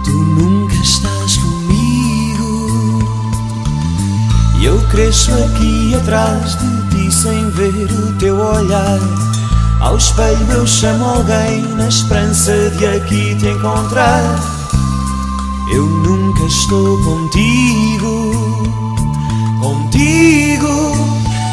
[0.04, 2.98] Tu nunca estás comigo.
[4.60, 9.29] E eu cresço aqui atrás de ti sem ver o teu olhar.
[9.80, 14.20] Ao espelho eu chamo alguém na esperança de aqui te encontrar.
[15.72, 18.30] Eu nunca estou contigo,
[19.58, 20.68] contigo.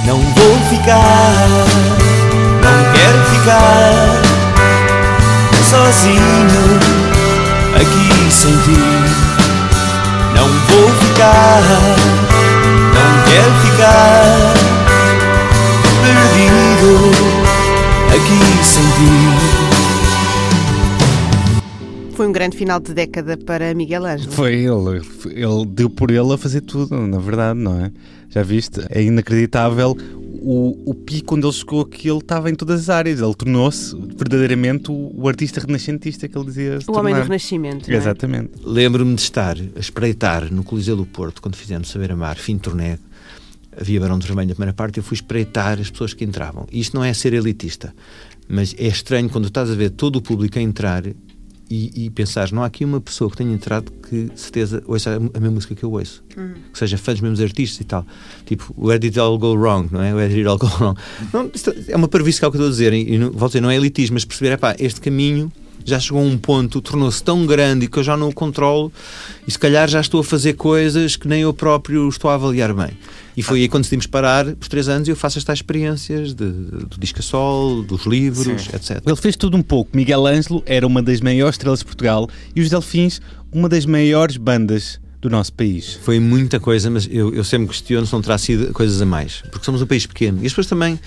[0.06, 1.48] Não vou ficar,
[2.62, 3.94] não quero ficar
[5.70, 6.80] sozinho
[7.76, 8.78] aqui sem ti.
[10.36, 11.62] Não vou ficar,
[12.94, 14.54] não quero ficar
[16.02, 17.57] perdido
[18.08, 19.88] aqui sem ti.
[22.16, 24.32] Foi um grande final de década para Miguel Ângelo.
[24.32, 27.92] Foi ele, ele deu por ele a fazer tudo, na verdade, não é?
[28.30, 28.82] Já viste?
[28.90, 29.96] É inacreditável
[30.42, 33.20] o, o pico onde ele chegou que ele estava em todas as áreas.
[33.20, 36.78] Ele tornou-se verdadeiramente o, o, artista renascentista que ele dizia.
[36.78, 37.02] O tornar.
[37.02, 37.92] homem do renascimento.
[37.92, 37.96] É?
[37.96, 38.52] Exatamente.
[38.64, 42.62] Lembro-me de estar a espreitar no Coliseu do Porto, quando fizemos Saber Amar, fim de
[42.62, 42.98] turnê.
[43.80, 46.66] Havia Barão de Vermelho na primeira parte, eu fui espreitar as pessoas que entravam.
[46.72, 47.94] E isto não é ser elitista,
[48.48, 51.04] mas é estranho quando estás a ver todo o público a entrar
[51.70, 55.40] e, e pensar, não há aqui uma pessoa que tenha entrado que certeza ouça a
[55.40, 56.54] mesma música que eu ouço, uhum.
[56.72, 58.06] que seja fã dos mesmos artistas e tal.
[58.46, 60.14] Tipo, where did it all go wrong, não é?
[60.14, 60.98] Where did it all go wrong?
[61.34, 61.52] Não,
[61.88, 63.76] é uma parvície que é que eu estou a dizer, e, e dizer, não é
[63.76, 65.52] elitismo, mas perceber, é pá, este caminho
[65.88, 68.92] já chegou a um ponto, tornou-se tão grande que eu já não o controlo
[69.48, 72.74] e se calhar já estou a fazer coisas que nem eu próprio estou a avaliar
[72.74, 72.90] bem.
[73.38, 76.52] E foi aí quando decidimos parar, por três anos, e eu faço estas experiências de,
[76.52, 78.70] do disco a sol, dos livros, Sim.
[78.76, 79.02] etc.
[79.06, 79.96] Ele fez tudo um pouco.
[79.96, 83.22] Miguel Ângelo era uma das maiores estrelas de Portugal e os Delfins,
[83.52, 85.94] uma das maiores bandas do nosso país.
[86.04, 89.42] Foi muita coisa, mas eu, eu sempre questiono se não terá sido coisas a mais.
[89.52, 90.40] Porque somos um país pequeno.
[90.42, 91.00] E as pessoas também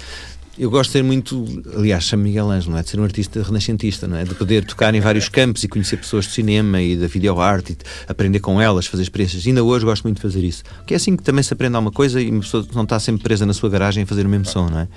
[0.61, 2.83] eu gosto de ser muito, aliás, chamo Miguel Ângelo, não é?
[2.83, 4.25] De ser um artista renascentista, não é?
[4.25, 8.41] De poder tocar em vários campos e conhecer pessoas de cinema e da videoarte aprender
[8.41, 9.47] com elas, fazer experiências.
[9.47, 10.63] Ainda hoje gosto muito de fazer isso.
[10.77, 13.23] Porque é assim que também se aprende alguma coisa e uma pessoa não está sempre
[13.23, 14.89] presa na sua garagem a fazer o mesmo som, não é?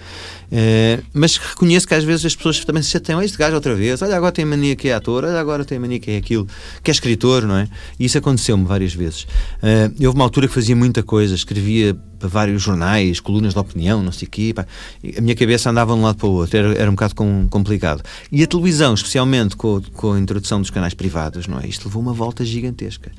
[0.52, 3.22] é mas reconheço que às vezes as pessoas também se chateiam.
[3.22, 5.98] Este gajo outra vez, olha, agora tem mania que é ator, olha, agora tem mania
[5.98, 6.46] que é aquilo,
[6.84, 7.70] que é escritor, não é?
[7.98, 9.26] E isso aconteceu-me várias vezes.
[9.62, 14.02] É, houve uma altura que fazia muita coisa, escrevia para vários jornais, colunas de opinião,
[14.02, 14.54] não sei o quê.
[14.56, 14.66] Pá.
[15.18, 17.48] A minha cabeça andava de um lado para o outro, era, era um bocado com,
[17.50, 18.04] complicado.
[18.32, 21.68] E a televisão, especialmente com, com a introdução dos canais privados, não é?
[21.68, 23.12] Isto levou uma volta gigantesca.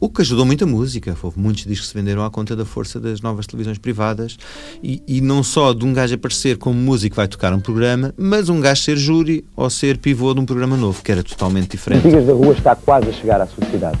[0.00, 1.16] O que ajudou muito a música.
[1.22, 4.36] Houve muitos discos que se venderam à conta da força das novas televisões privadas
[4.82, 8.48] e, e não só de um gajo aparecer como músico vai tocar um programa, mas
[8.48, 12.02] um gajo ser júri ou ser pivô de um programa novo, que era totalmente diferente.
[12.02, 13.98] Digas da Rua está quase a chegar à sua cidade.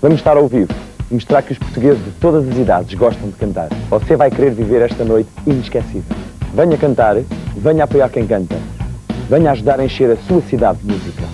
[0.00, 0.72] Vamos estar ao vivo
[1.10, 3.68] e mostrar que os portugueses de todas as idades gostam de cantar.
[3.90, 6.04] Você vai querer viver esta noite inesquecível.
[6.54, 7.16] Venha cantar,
[7.56, 8.56] venha apoiar quem canta.
[9.28, 11.24] Venha ajudar a encher a sua cidade de música.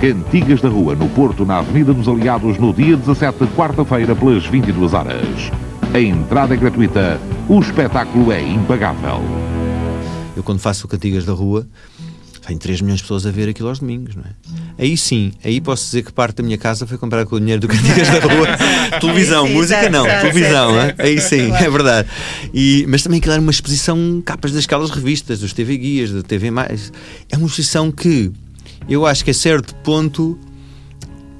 [0.00, 4.94] Cantigas da Rua, no Porto, na Avenida dos Aliados, no dia 17, quarta-feira, pelas 22
[4.94, 5.52] horas.
[5.94, 9.20] A entrada é gratuita, o espetáculo é impagável.
[10.36, 11.64] Eu, quando faço Cantigas da Rua,
[12.46, 14.28] tenho 3 milhões de pessoas a ver aquilo aos domingos, não é?
[14.78, 17.60] Aí sim, aí posso dizer que parte da minha casa foi comprar com o dinheiro
[17.60, 18.46] do Cantigas da Rua.
[19.00, 20.94] televisão, sim, música não, televisão, é?
[20.98, 22.08] aí sim, é verdade.
[22.54, 26.50] E, mas também aquilo era uma exposição, capas daquelas revistas, dos TV Guias, da TV
[26.50, 26.92] Mais.
[27.30, 28.30] É uma exposição que
[28.88, 30.38] eu acho que a certo ponto,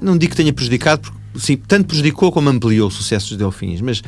[0.01, 3.79] não digo que tenha prejudicado, porque sim, tanto prejudicou como ampliou o sucesso dos Delfins,
[3.79, 4.01] mas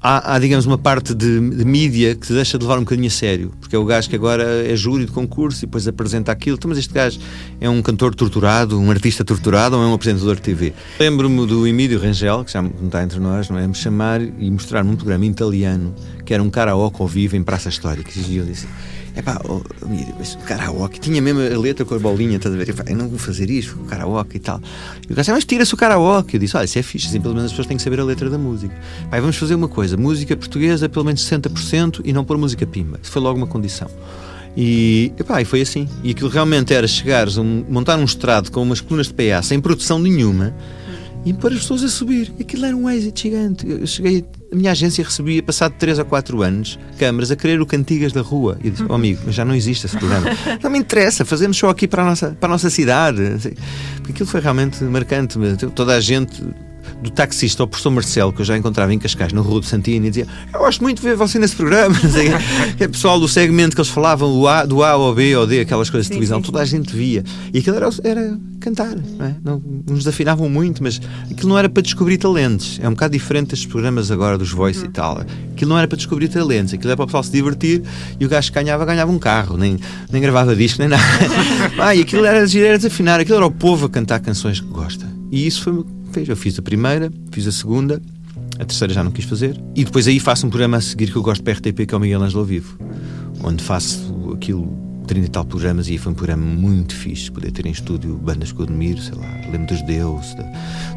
[0.00, 3.08] há, há, digamos, uma parte de, de mídia que se deixa de levar um bocadinho
[3.08, 6.32] a sério, porque é o gajo que agora é júri de concurso e depois apresenta
[6.32, 6.56] aquilo.
[6.56, 7.20] Então, mas este gajo
[7.60, 10.72] é um cantor torturado, um artista torturado ou é um apresentador de TV?
[10.98, 13.66] Lembro-me do Emílio Rangel, que já não está entre nós, não é?
[13.66, 15.94] Me chamar e mostrar-me um programa italiano
[16.24, 18.10] que era um karaoke ao vivo em Praça Histórica.
[18.16, 18.66] E eu disse.
[19.20, 19.60] Epá, oh,
[20.22, 22.66] esse karaoke tinha mesmo a letra com a bolinha, estás a ver?
[22.70, 24.58] Eu, falei, eu não vou fazer isto, o karaoke e tal.
[25.02, 26.36] E o gajo disse, mas tira-se o karaoke.
[26.36, 28.04] Eu disse, olha, isso é fixe, assim, pelo menos as pessoas têm que saber a
[28.04, 28.74] letra da música.
[29.10, 32.98] Pai, vamos fazer uma coisa, música portuguesa pelo menos 60% e não pôr música pimba.
[33.02, 33.88] Isso foi logo uma condição.
[34.56, 35.86] E, epá, e foi assim.
[36.02, 39.42] E aquilo realmente era chegares a um- montar um estrado com umas colunas de PA
[39.42, 40.54] sem produção nenhuma
[41.26, 42.32] e pôr as pessoas a subir.
[42.40, 43.68] Aquilo era um êxito gigante.
[43.68, 47.66] Eu cheguei, a minha agência recebia, passado 3 ou 4 anos, câmaras a querer o
[47.66, 48.58] Cantigas da Rua.
[48.62, 50.26] E eu disse, oh, amigo, já não existe esse programa.
[50.62, 53.22] não me interessa, fazemos só aqui para a nossa, para a nossa cidade.
[53.96, 55.38] Porque aquilo foi realmente marcante.
[55.74, 56.42] Toda a gente.
[57.02, 60.08] Do taxista ao professor Marcelo, que eu já encontrava em Cascais, na Rua de Santini,
[60.08, 61.96] e dizia: Eu gosto muito de ver você nesse programa.
[62.80, 62.84] O.
[62.84, 65.60] O pessoal do segmento que eles falavam, o A, do A ao B ou D,
[65.60, 67.24] aquelas coisas de televisão, toda a gente via.
[67.52, 69.36] E aquilo era, era cantar, não é?
[69.42, 72.78] Não, nos desafinavam muito, mas aquilo não era para descobrir talentos.
[72.82, 75.18] É um bocado diferente destes programas agora dos voice e tal.
[75.52, 77.82] Aquilo não era para descobrir talentos, aquilo era para o pessoal se divertir
[78.18, 79.78] e o gajo que ganhava, ganhava um carro, nem,
[80.10, 81.02] nem gravava disco, nem nada.
[81.78, 85.19] ah, e aquilo era, era desafinar, aquilo era o povo a cantar canções que gosta.
[85.30, 86.28] E isso foi o que fez.
[86.28, 88.00] Eu fiz a primeira, fiz a segunda,
[88.58, 89.60] a terceira já não quis fazer.
[89.74, 91.96] E depois aí faço um programa a seguir que eu gosto para RTP, que é
[91.96, 92.78] o Miguel Ângelo ao Vivo,
[93.42, 97.30] onde faço aquilo 30 e tal programas e foi um programa muito fixe.
[97.30, 100.36] Poder ter em estúdio bandas com o Admiro, sei lá, lembro dos Deus,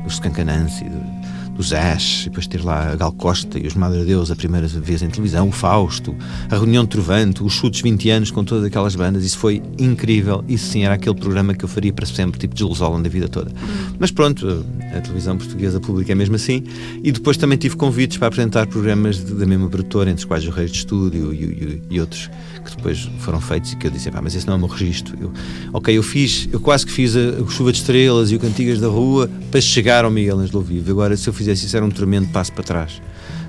[0.03, 4.31] dos Scancanancy, do, dos Ash, depois ter lá a Gal Costa e os Madre Deus
[4.31, 6.15] a primeira vez em televisão, o Fausto,
[6.49, 9.23] a Reunião de Trovante, os Chutes 20 anos com todas aquelas bandas.
[9.23, 10.43] Isso foi incrível.
[10.47, 13.27] Isso sim era aquele programa que eu faria para sempre, tipo Jules Holland a vida
[13.27, 13.51] toda.
[13.99, 16.63] Mas pronto, a televisão portuguesa pública é mesmo assim.
[17.03, 20.49] E depois também tive convites para apresentar programas da mesma produtora, entre os quais o
[20.51, 22.29] Reis de Estúdio e, e- e outros
[22.65, 24.69] que depois foram feitos e que eu disse, "Pá, mas esse não é o meu
[24.69, 25.17] registro.
[25.19, 25.33] Eu,
[25.73, 28.79] ok, eu fiz, eu quase que fiz a, o Chuva de Estrelas e o Cantigas
[28.79, 30.89] da Rua para chegar ao Miguel Ângelo ao Vivo.
[30.89, 33.01] Agora, se eu fizesse isso, era um tremendo passo para trás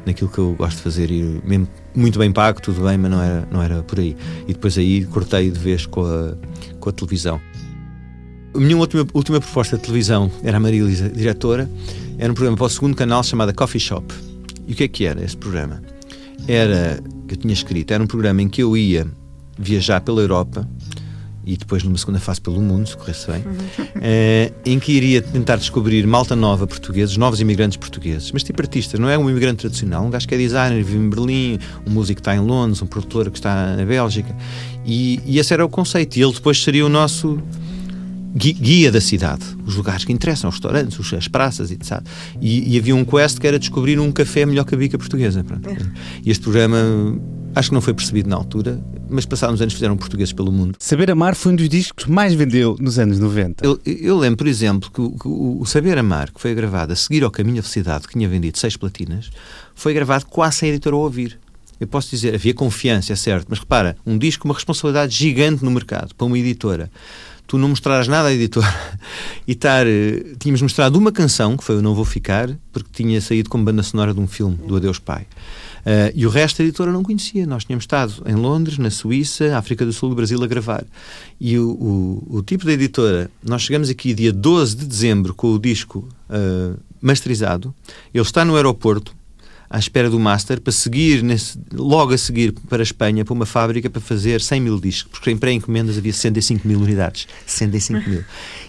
[0.04, 3.22] naquilo que eu gosto de fazer e mesmo muito bem pago, tudo bem, mas não
[3.22, 4.16] era, não era por aí.
[4.46, 6.34] E depois aí cortei de vez com a,
[6.78, 7.40] com a televisão.
[8.54, 11.68] A minha última, última proposta de televisão era a Maria Elisa, diretora,
[12.18, 14.14] era um programa para o segundo canal chamado Coffee Shop.
[14.66, 15.82] E o que é que era esse programa?
[16.46, 19.06] Era, que eu tinha escrito, era um programa em que eu ia
[19.58, 20.68] viajar pela Europa
[21.46, 23.44] e depois numa segunda fase pelo mundo, se corresse bem,
[24.00, 28.98] eh, em que iria tentar descobrir malta nova portugueses, novos imigrantes portugueses, mas tipo artistas,
[28.98, 32.16] não é um imigrante tradicional, um gajo que é designer, vive em Berlim, um músico
[32.16, 34.34] que está em Londres, um produtor que está na Bélgica,
[34.84, 37.38] e, e esse era o conceito, e ele depois seria o nosso
[38.34, 42.00] gui- guia da cidade, os lugares que interessam, os restaurantes, as praças e etc.
[42.40, 45.42] E, e havia um quest que era descobrir um café melhor que a bica portuguesa.
[45.44, 45.68] pronto.
[46.24, 46.78] Este programa
[47.54, 50.76] acho que não foi percebido na altura, mas passados anos fizeram portugueses pelo mundo.
[50.78, 53.64] Saber Amar foi um dos discos que mais vendeu nos anos 90.
[53.64, 56.96] Eu, eu lembro, por exemplo, que, o- que o, Saber Amar, que foi gravado a
[56.96, 59.30] seguir ao Caminho da Felicidade, que tinha vendido seis platinas,
[59.74, 61.38] foi gravado quase sem a editora a ouvir.
[61.80, 65.64] Eu posso dizer, havia confiança, é certo, mas repara, um disco com uma responsabilidade gigante
[65.64, 66.90] no mercado, para uma editora.
[67.46, 68.66] Tu não mostraras nada à editora
[69.46, 69.86] e estar.
[69.86, 73.64] eh, Tínhamos mostrado uma canção, que foi o Não Vou Ficar, porque tinha saído como
[73.64, 75.26] banda sonora de um filme, do Adeus Pai.
[75.84, 77.46] Eh, e o resto a editora não conhecia.
[77.46, 80.84] Nós tínhamos estado em Londres, na Suíça, África do Sul e Brasil a gravar.
[81.40, 85.52] E o, o, o tipo da editora, nós chegamos aqui dia 12 de dezembro com
[85.52, 87.74] o disco eh, masterizado,
[88.12, 89.14] ele está no aeroporto
[89.68, 93.44] à espera do master para seguir nesse, logo a seguir para a Espanha para uma
[93.44, 97.26] fábrica para fazer 100 mil discos, porque em pré-encomendas havia 65 mil unidades.
[97.44, 98.24] 65 mil.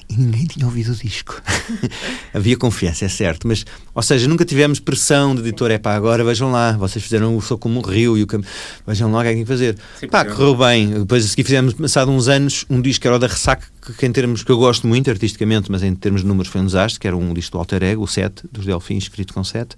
[0.10, 1.42] E ninguém tinha ouvido o disco.
[2.34, 3.66] havia confiança, é certo, mas,
[3.96, 7.42] ou seja, nunca tivemos pressão de editor, é pá, agora vejam lá, vocês fizeram o
[7.42, 8.42] Sou Como um Rio e o Cam...
[8.86, 9.78] vejam lá o que é que tem que fazer.
[9.98, 10.90] Sim, pá, correu bem.
[10.90, 13.94] Depois a seguir fizemos, passado uns anos, um disco que era o da Ressaca, que,
[13.94, 16.66] que em termos que eu gosto muito artisticamente, mas em termos de números foi um
[16.66, 19.78] desastre, que era um disco do Alter Ego, o 7, dos Delfins, escrito com 7.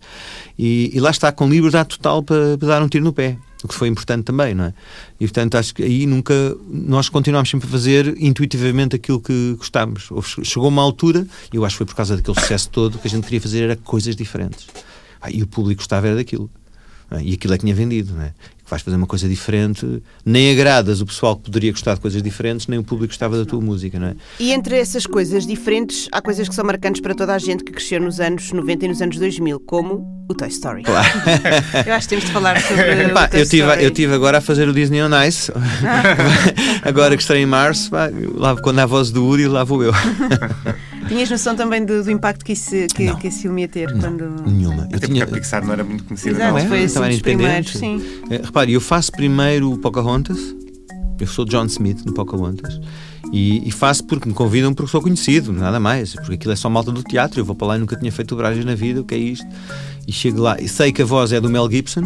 [0.57, 3.37] E, e lá está, com liberdade total para, para dar um tiro no pé.
[3.63, 4.73] O que foi importante também, não é?
[5.19, 6.33] E portanto acho que aí nunca.
[6.69, 10.09] Nós continuámos sempre a fazer intuitivamente aquilo que gostávamos.
[10.43, 13.09] Chegou uma altura, e eu acho que foi por causa daquele sucesso todo, que a
[13.09, 14.67] gente queria fazer era coisas diferentes.
[15.21, 16.49] Ah, e o público gostava era daquilo.
[17.11, 17.21] é?
[17.21, 18.33] E aquilo é que tinha vendido, não é?
[18.63, 22.21] Que vais fazer uma coisa diferente, nem agradas o pessoal que poderia gostar de coisas
[22.21, 24.15] diferentes, nem o público gostava da tua música, não é?
[24.39, 27.71] E entre essas coisas diferentes, há coisas que são marcantes para toda a gente que
[27.71, 30.83] cresceu nos anos 90 e nos anos 2000, como o Toy Story.
[30.83, 31.07] Claro.
[31.85, 33.83] Eu acho que temos de falar sobre Pá, eu tive, Story.
[33.85, 35.49] eu tive agora a fazer o Disney on Ice.
[36.83, 39.81] agora que estarei em março, pá, lá, quando há a voz do Woody, lá vou
[39.83, 39.93] eu.
[41.07, 43.15] Tinhas noção também do, do impacto que, isso, que, Não.
[43.17, 43.91] que esse filme ia ter?
[43.99, 44.43] Quando...
[44.45, 44.87] Nenhuma.
[44.91, 46.67] Eu Até tinha, porque a Pixar não era muito conhecida Exato, na é?
[46.67, 47.77] foi assim Estava dos independente.
[47.77, 48.01] sim.
[48.29, 50.37] Repare, eu faço primeiro o Pocahontas.
[51.19, 52.79] Eu sou John Smith no Pocahontas.
[53.31, 56.13] E, e faço porque me convidam porque sou conhecido, nada mais.
[56.15, 57.39] Porque aquilo é só malta do teatro.
[57.39, 59.01] Eu vou para lá e nunca tinha feito dobragens na vida.
[59.01, 59.45] O que é isto?
[60.07, 60.59] E chego lá.
[60.59, 62.03] E sei que a voz é do Mel Gibson,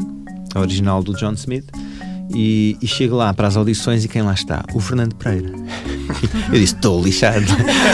[0.55, 1.65] a original do John Smith.
[2.33, 4.63] E, e chego lá para as audições e quem lá está?
[4.73, 5.49] O Fernando Pereira.
[6.51, 7.45] Eu disse: estou lixado.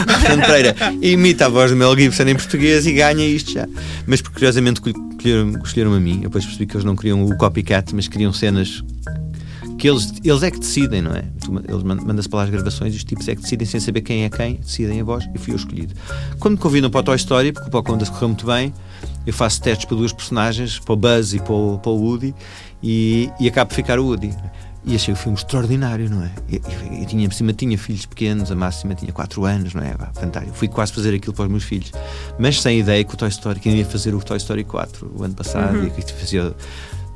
[0.07, 3.67] O Fernando Pereira imita a voz do Mel Gibson em português e ganha isto já.
[4.05, 4.81] Mas curiosamente
[5.63, 6.17] escolheram, a mim.
[6.17, 8.83] Eu depois percebi que eles não queriam o copycat, mas queriam cenas
[9.77, 11.23] que eles, eles é que decidem, não é?
[11.67, 14.01] Eles man- mandam-se para lá as gravações e os tipos é que decidem sem saber
[14.01, 15.93] quem é quem, decidem a voz e fui eu escolhido.
[16.39, 18.73] Quando me convidam para o Toy Story, porque o Pocahontas correu muito bem,
[19.25, 22.33] eu faço testes para duas personagens, para o Buzz e para o, para o Woody,
[22.81, 24.33] e, e acabo de ficar o Woody.
[24.85, 26.31] E achei o filme extraordinário, não é?
[26.49, 29.81] Eu, eu, eu tinha, por cima, tinha filhos pequenos, a máxima tinha 4 anos, não
[29.81, 29.93] é?
[30.13, 30.55] Fantástico.
[30.55, 31.91] Fui quase fazer aquilo para os meus filhos.
[32.39, 35.23] Mas sem ideia que o Toy Story, que ia fazer o Toy Story 4 o
[35.23, 36.55] ano passado, e que fazia.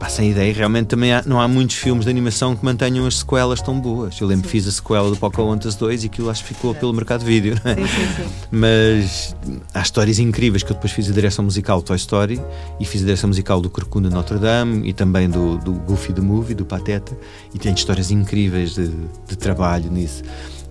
[0.02, 3.20] Pá, sem ideia, realmente também há- não há muitos filmes de animação que mantenham as
[3.20, 4.20] sequelas tão boas.
[4.20, 6.92] Eu lembro que fiz a sequela do Pocahontas 2 e aquilo acho que ficou pelo
[6.92, 7.76] mercado de vídeo, não é?
[7.76, 8.30] Sim, sim, sim.
[8.50, 9.36] Mas
[9.72, 12.42] há histórias incríveis que eu depois fiz a direção musical do Toy Story
[12.80, 16.14] e fiz a direção musical do Corcunda de Notre Dame e também do, do Goofy
[16.14, 17.16] the Movie, do Pateta,
[17.54, 18.88] e tenho histórias incríveis de,
[19.28, 20.24] de trabalho nisso.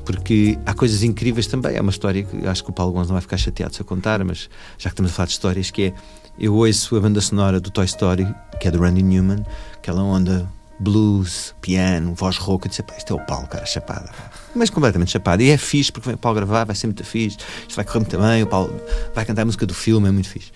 [0.05, 1.77] Porque há coisas incríveis também.
[1.77, 3.87] É uma história que acho que o Paulo Gonçalves não vai ficar chateado se eu
[3.87, 5.93] contar, mas já que estamos a falar de histórias, que é
[6.41, 8.27] eu ouço a banda sonora do Toy Story,
[8.59, 13.17] que é do Randy Newman, aquela onda blues, piano, voz rouca, eu disse, isto é
[13.17, 14.07] o Paulo, cara, chapada.
[14.07, 15.43] pá." Mas completamente chapada.
[15.43, 17.99] E é fixe, porque vem o Paulo gravar, vai ser muito fixe, isto vai correr
[17.99, 18.81] muito bem, o Paulo
[19.15, 20.51] vai cantar a música do filme, é muito fixe.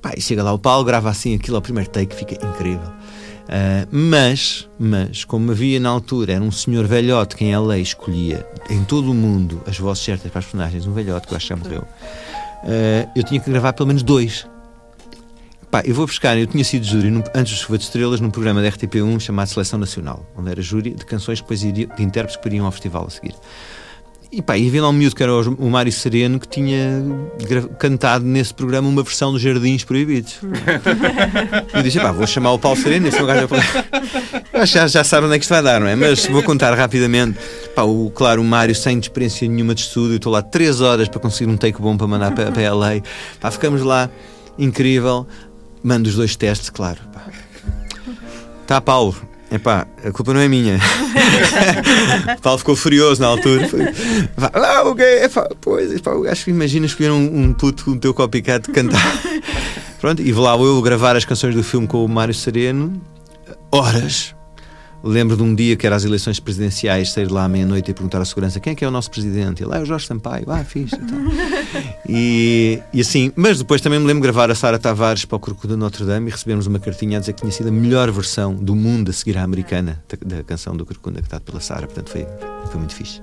[0.00, 2.90] Pá, e chega lá o Paulo, grava assim aquilo ao primeiro take, fica incrível.
[3.48, 8.46] Ah, mas, mas, como havia na altura, era um senhor velhote quem a lei escolhia
[8.68, 11.46] em todo o mundo as vozes certas para as personagens, um velhote que eu acho
[11.46, 14.46] que já morreu, ah, eu tinha que gravar pelo menos dois.
[15.76, 18.30] Pá, eu vou buscar, eu tinha sido júri num- antes do Chuva de Estrelas num
[18.30, 22.36] programa da RTP1 chamado Seleção Nacional, onde era júri de canções que depois de intérpretes
[22.36, 23.34] que iriam ao festival a seguir.
[24.32, 27.02] E pá, e havia lá um miúdo que era o Mário Sereno que tinha
[27.78, 30.38] cantado nesse programa uma versão dos Jardins Proibidos.
[31.74, 33.46] E eu disse, pá, vou chamar o Paulo Sereno, esse é gajo.
[33.46, 35.94] Que já, já sabe onde é que isto vai dar, não é?
[35.94, 37.38] Mas vou contar rapidamente.
[37.74, 41.20] Pá, o, claro, o Mário sem experiência nenhuma de estúdio, estou lá três horas para
[41.20, 43.02] conseguir um take bom para mandar para, para LA.
[43.38, 44.08] Pá, ficamos lá,
[44.58, 45.26] incrível.
[45.86, 46.98] Mando os dois testes, claro.
[47.12, 47.22] Pá.
[48.66, 49.14] Tá, Paulo.
[49.52, 50.80] Epá, a culpa não é minha.
[52.42, 53.68] Paulo ficou furioso na altura.
[53.68, 53.84] Foi,
[54.34, 55.20] pá, ah, o quê?
[55.22, 59.00] Epá, pois, epá, acho que imagina escolher um, um puto, um teu copycat cantar.
[60.00, 63.00] Pronto, e vou lá eu gravar as canções do filme com o Mário Sereno,
[63.70, 64.34] horas.
[65.06, 68.20] Lembro de um dia que era as eleições presidenciais, sair lá à meia-noite e perguntar
[68.20, 69.62] à segurança quem é que é o nosso presidente.
[69.62, 70.44] Ele, ah, é o Jorge Sampaio.
[70.48, 70.96] Ah, fixe.
[70.96, 71.16] Então.
[72.08, 75.40] E, e assim, mas depois também me lembro de gravar a Sara Tavares para o
[75.40, 78.10] Corcunda de Notre Dame e recebemos uma cartinha a dizer que tinha sido a melhor
[78.10, 81.86] versão do mundo a seguir à americana da, da canção do Corcunda, cantada pela Sara.
[81.86, 82.26] Portanto, foi,
[82.70, 83.20] foi muito fixe.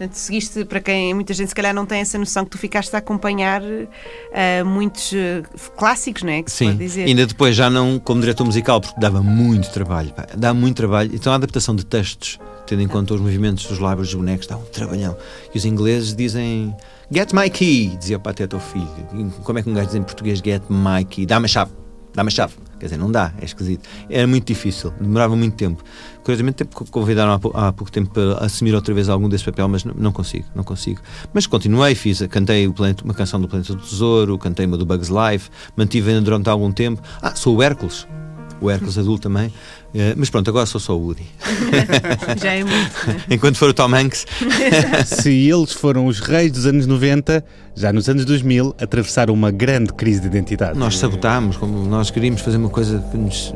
[0.00, 2.94] Portanto, seguiste, para quem muita gente se calhar não tem essa noção, que tu ficaste
[2.94, 6.42] a acompanhar ah, muitos ah, clássicos, não é?
[6.42, 10.10] Que Sim, ainda depois já não como diretor musical, porque dava muito trabalho.
[10.12, 10.99] pá, dá muito trabalho.
[11.04, 14.56] Então a adaptação de textos, tendo em conta os movimentos dos lábios dos bonecos, dá
[14.56, 15.16] um trabalhão.
[15.54, 16.74] E os ingleses dizem
[17.12, 18.88] Get my key, dizia o Pateta ao filho.
[19.42, 21.26] Como é que um gajo diz em português Get my key?
[21.26, 21.70] Dá-me a chave,
[22.14, 22.54] dá-me a chave.
[22.78, 23.86] Quer dizer, não dá, é esquisito.
[24.08, 25.84] Era muito difícil, demorava muito tempo.
[26.24, 29.84] Curiosamente, convidaram há, pou- há pouco tempo para assumir outra vez algum desse papel, mas
[29.84, 30.98] não, não consigo, não consigo.
[31.34, 35.10] Mas continuei, fiz, cantei planeta- uma canção do Planeta do Tesouro, cantei uma do Bugs
[35.10, 37.02] Life, mantive ainda durante algum tempo.
[37.20, 38.08] Ah, sou o Hércules,
[38.62, 39.52] o Hércules adulto também.
[39.94, 41.26] Eh, mas pronto, agora sou só o Woody.
[42.40, 43.10] Já é muito.
[43.28, 43.34] é?
[43.34, 44.24] Enquanto for o Tom Hanks,
[45.04, 49.92] Se eles foram os reis dos anos 90, já nos anos 2000 atravessaram uma grande
[49.92, 50.78] crise de identidade.
[50.78, 53.52] nós sabotámos, como nós queríamos fazer uma coisa que nos.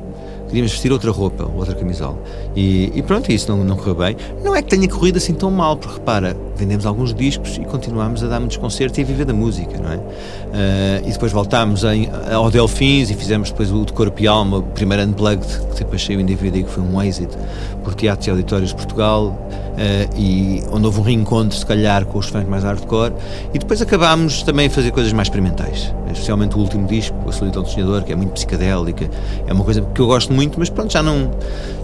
[0.48, 2.22] Queríamos vestir outra roupa, outra camisola.
[2.54, 4.16] E, e pronto, isso não, não correu bem.
[4.42, 8.22] Não é que tenha corrido assim tão mal, porque repara, vendemos alguns discos e continuámos
[8.22, 9.96] a dar muitos concertos e a viver da música, não é?
[9.96, 14.58] Uh, e depois voltámos em, ao Delfins e fizemos depois o de Corpo e Alma,
[14.58, 17.36] o primeiro Unplugged, que depois saiu em DVD, que foi um êxito,
[17.82, 22.18] por teatros e auditórios de Portugal, uh, e onde houve um reencontro, se calhar, com
[22.18, 23.12] os fãs mais hardcore.
[23.52, 27.62] E depois acabámos também a fazer coisas mais experimentais, especialmente o último disco, A Solidão
[27.62, 29.10] do Sonhador, que é muito psicadélica,
[29.46, 31.30] é uma coisa que eu gosto muito, mas pronto, já não,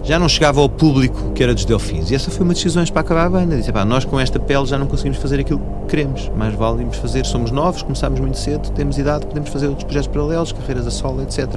[0.03, 2.11] já não chegava ao público que era dos Delfins.
[2.11, 3.57] E essa foi uma decisões para acabar a banda.
[3.57, 6.81] Disse, pá, nós com esta pele já não conseguimos fazer aquilo que queremos, mais vale
[6.81, 10.87] irmos fazer, somos novos, começámos muito cedo, temos idade, podemos fazer outros projetos paralelos, carreiras
[10.87, 11.47] a solo, etc.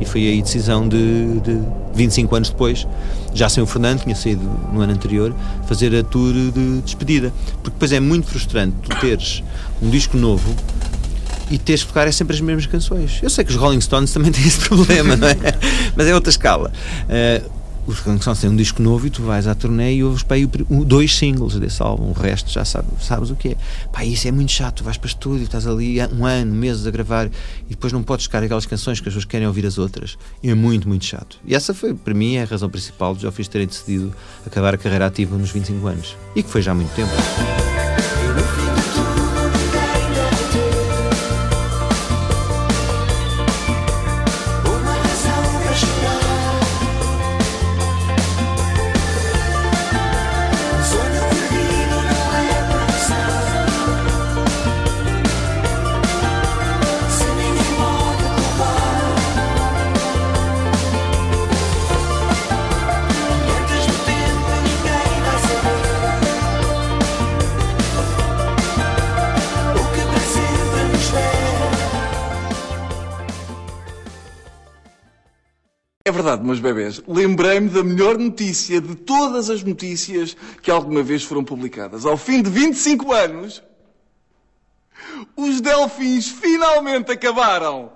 [0.00, 1.60] E foi aí a decisão de, de
[1.94, 2.86] 25 anos depois,
[3.32, 4.42] já sem o Fernando, tinha saído
[4.72, 5.34] no ano anterior,
[5.66, 7.32] fazer a tour de despedida.
[7.62, 9.42] Porque depois é muito frustrante tu teres
[9.80, 10.54] um disco novo
[11.50, 13.20] e teres que tocar é sempre as mesmas canções.
[13.22, 15.36] Eu sei que os Rolling Stones também têm esse problema, não é?
[15.96, 16.70] Mas é outra escala.
[17.08, 17.57] Uh,
[17.88, 20.36] os Rolling Stones têm um disco novo e tu vais à turnê e ouves para
[20.84, 23.56] dois singles desse álbum, o resto já sabes, o que é.
[23.90, 27.26] Pá, isso é muito chato, vais para estúdio, estás ali um ano, meses a gravar
[27.26, 30.18] e depois não podes tocar aquelas canções que as pessoas querem ouvir as outras.
[30.42, 31.38] E é muito, muito chato.
[31.46, 34.12] E essa foi, para mim, a razão principal já fiz terem decidido
[34.46, 36.16] acabar a carreira ativa nos 25 anos.
[36.36, 37.77] E que foi já há muito tempo.
[76.28, 77.02] Verdade, meus bebés.
[77.08, 82.04] Lembrei-me da melhor notícia de todas as notícias que alguma vez foram publicadas.
[82.04, 83.62] Ao fim de 25 anos,
[85.36, 87.92] os delfins finalmente acabaram.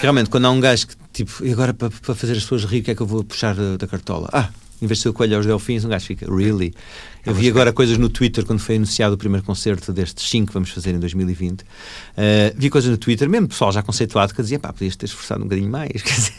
[0.00, 2.80] Realmente, quando há um gajo que, tipo, e agora para, para fazer as pessoas rir,
[2.80, 4.30] o que é que eu vou puxar da, da cartola?
[4.32, 4.48] Ah,
[4.80, 6.72] em vez de ser o coelho aos delfins, um gajo fica, really?
[7.26, 10.54] Eu vi agora coisas no Twitter quando foi anunciado o primeiro concerto destes 5 que
[10.54, 11.60] vamos fazer em 2020.
[11.60, 11.64] Uh,
[12.56, 15.44] vi coisas no Twitter, mesmo pessoal já conceituado, que dizia, pá, podias ter esforçado um
[15.44, 15.90] bocadinho mais.
[16.02, 16.32] Quer dizer.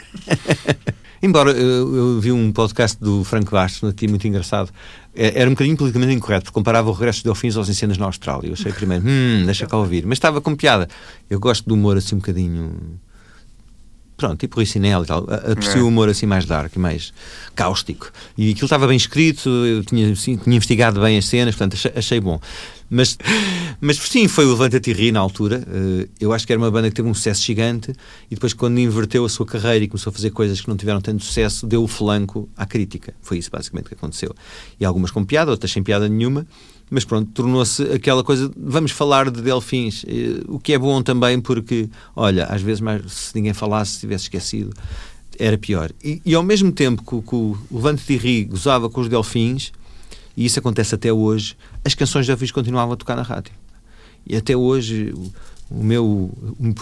[1.22, 4.72] Embora eu, eu, vi um podcast do Franco Bastos, aqui muito engraçado,
[5.14, 8.06] é, era um bocadinho politicamente incorreto, porque comparava o regresso dos delfins aos incêndios na
[8.06, 8.48] Austrália.
[8.48, 10.04] Eu achei primeiro, hum, deixa cá ouvir.
[10.04, 10.88] Mas estava com piada.
[11.30, 12.98] Eu gosto do humor assim um bocadinho
[14.22, 15.82] pronto, tipo Rui Sinel e tal, aprecio é.
[15.82, 17.12] o humor assim mais dark, mais
[17.56, 18.12] cáustico.
[18.38, 21.92] E aquilo estava bem escrito, eu tinha, assim, tinha investigado bem as cenas, portanto achei,
[21.96, 22.40] achei bom.
[22.88, 23.18] Mas,
[23.80, 25.66] mas sim, foi o Levanta-te Ri na altura.
[25.66, 27.90] Eh, eu acho que era uma banda que teve um sucesso gigante
[28.30, 31.00] e depois, quando inverteu a sua carreira e começou a fazer coisas que não tiveram
[31.00, 33.14] tanto sucesso, deu o flanco à crítica.
[33.22, 34.34] Foi isso basicamente que aconteceu.
[34.78, 36.46] E algumas com piada, outras sem piada nenhuma
[36.92, 41.40] mas pronto, tornou-se aquela coisa, vamos falar de delfins, eh, o que é bom também
[41.40, 44.74] porque, olha, às vezes mais, se ninguém falasse, se tivesse esquecido,
[45.38, 45.90] era pior.
[46.04, 49.72] E, e ao mesmo tempo que, que o Levante de Ri gozava com os delfins,
[50.36, 53.54] e isso acontece até hoje, as canções de delfins continuavam a tocar na rádio.
[54.26, 55.14] E até hoje
[55.70, 56.30] o meu,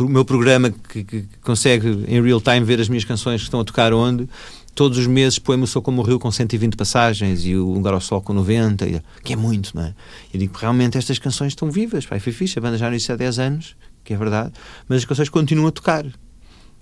[0.00, 3.60] o meu programa que, que, consegue em real time ver as minhas canções que estão
[3.60, 4.28] a tocar onde
[4.80, 7.92] todos os meses põe-me o Sou Como o Rio com 120 passagens e o Lugar
[7.92, 8.86] ao Sol com 90,
[9.22, 9.94] que é muito, não é?
[10.32, 13.14] Eu digo, realmente estas canções estão vivas, pá, foi fixe, a banda já não há
[13.14, 14.54] 10 anos, que é verdade,
[14.88, 16.06] mas as canções continuam a tocar.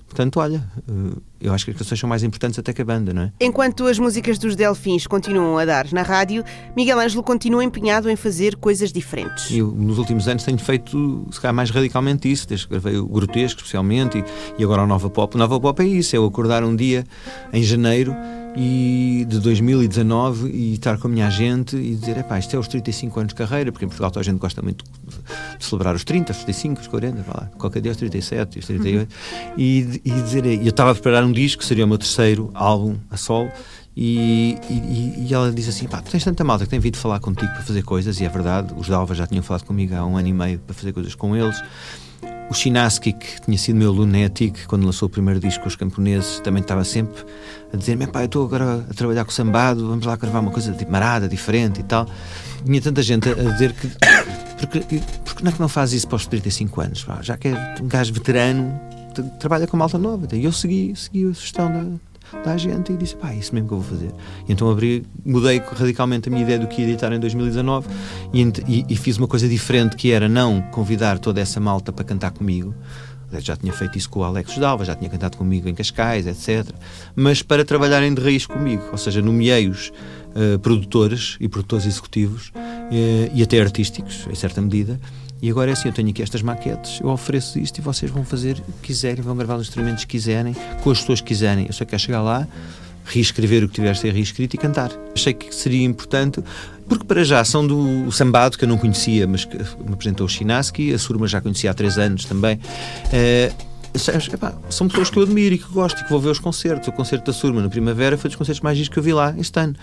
[0.09, 3.13] Portanto, olha, eh, eu acho que as canções são mais importantes até que a banda,
[3.13, 3.33] não é?
[3.41, 6.43] Enquanto as músicas dos Delfins continuam a dar na rádio,
[6.75, 9.51] Miguel Ângelo continua empenhado em fazer coisas diferentes.
[9.51, 13.07] Eu, nos últimos anos, tenho feito, se calhar, mais radicalmente isso, desde que gravei o
[13.07, 14.25] Grotesco, especialmente, e,
[14.59, 15.37] e agora o Nova Pop.
[15.37, 17.05] O Nova Pop é isso, é eu acordar um dia,
[17.53, 18.17] em janeiro,
[18.57, 22.67] e de 2019 e estar com a minha gente e dizer, epá, isto é os
[22.67, 24.85] 35 anos de carreira, porque em Portugal toda a gente gosta muito
[25.59, 29.11] de celebrar os 30, os 35, os 40, lá, qualquer dia os 37, os 38,
[29.11, 29.55] uhum.
[29.57, 33.17] e, e dizer, eu estava a preparar um disco, seria o meu terceiro álbum a
[33.17, 33.51] solo,
[33.97, 37.19] e, e, e, ela diz assim: pá, tu tens tanta malta que tem vindo falar
[37.19, 40.17] contigo para fazer coisas, e é verdade, os Dalva já tinham falado comigo há um
[40.17, 41.61] ano e meio para fazer coisas com eles
[42.51, 44.15] o Chinaski, que tinha sido meu aluno
[44.67, 47.25] quando lançou o primeiro disco com os camponeses, também estava sempre
[47.73, 50.51] a dizer-me: pá, eu estou agora a trabalhar com o sambado, vamos lá gravar uma
[50.51, 52.09] coisa tipo marada, diferente e tal.
[52.65, 53.89] Tinha tanta gente a dizer que.
[54.59, 57.05] Porque, porque não é que não faz isso para os 35 anos?
[57.05, 57.21] pá?
[57.23, 58.79] Já que é um gajo veterano,
[59.39, 60.27] trabalha com malta nova.
[60.33, 61.71] E eu segui, segui a sugestão
[62.33, 64.11] da, da agente e disse: pá, é isso mesmo que eu vou fazer.
[64.49, 67.87] E então abri, mudei radicalmente a minha ideia do que ia editar em 2019
[68.35, 72.05] e, e- e fiz uma coisa diferente que era não convidar toda essa malta para
[72.05, 72.75] cantar comigo.
[73.41, 76.75] Já tinha feito isso com o Alex Dalva, já tinha cantado comigo em Cascais, etc.
[77.15, 79.93] Mas para trabalharem de raiz comigo, ou seja, nomeei-os
[80.35, 82.53] eh, produtores e produtores executivos
[82.91, 85.01] eh, e até artísticos, em certa medida.
[85.41, 88.25] E agora é assim: eu tenho aqui estas maquetes, eu ofereço isto e vocês vão
[88.25, 91.67] fazer o que quiserem, vão gravar os instrumentos que quiserem, com as pessoas que quiserem.
[91.67, 92.47] Eu só quero chegar lá,
[93.05, 94.91] reescrever o que tiver a reescrito e cantar.
[95.15, 96.43] Achei que seria importante,
[96.89, 100.29] porque para já são do Sambado, que eu não conhecia, mas que me apresentou o
[100.29, 102.61] Chinaski, a Surma já conhecia há três anos também.
[104.33, 106.89] Epá, são pessoas que eu admiro e que gosto e que vou ver os concertos.
[106.89, 109.35] O concerto da Surma na Primavera foi dos concertos mais giros que eu vi lá
[109.39, 109.75] este ano.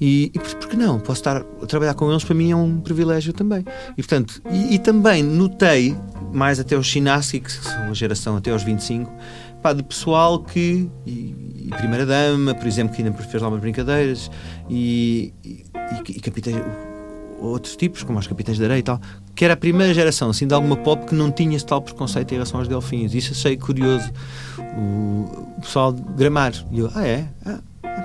[0.00, 0.98] E, e por, por que não?
[0.98, 3.64] Posso estar a trabalhar com eles, para mim é um privilégio também.
[3.92, 5.96] E portanto, e, e também notei,
[6.32, 9.10] mais até o Chinaski, que são uma geração até aos 25,
[9.62, 10.90] pá, de pessoal que.
[11.06, 14.30] E, e Primeira Dama, por exemplo, que ainda fez lá umas brincadeiras,
[14.68, 15.64] e, e,
[16.08, 16.56] e, e capitães.
[17.38, 19.00] Outros tipos, como os Capitães de Areia e tal,
[19.40, 22.30] que era a primeira geração assim, de alguma pop que não tinha esse tal preconceito
[22.30, 23.14] em relação aos delfins.
[23.14, 24.12] Isso achei curioso.
[24.76, 26.52] O, pessoal de Gramar.
[26.70, 27.26] E eu, ah, é?
[27.46, 27.58] Ah,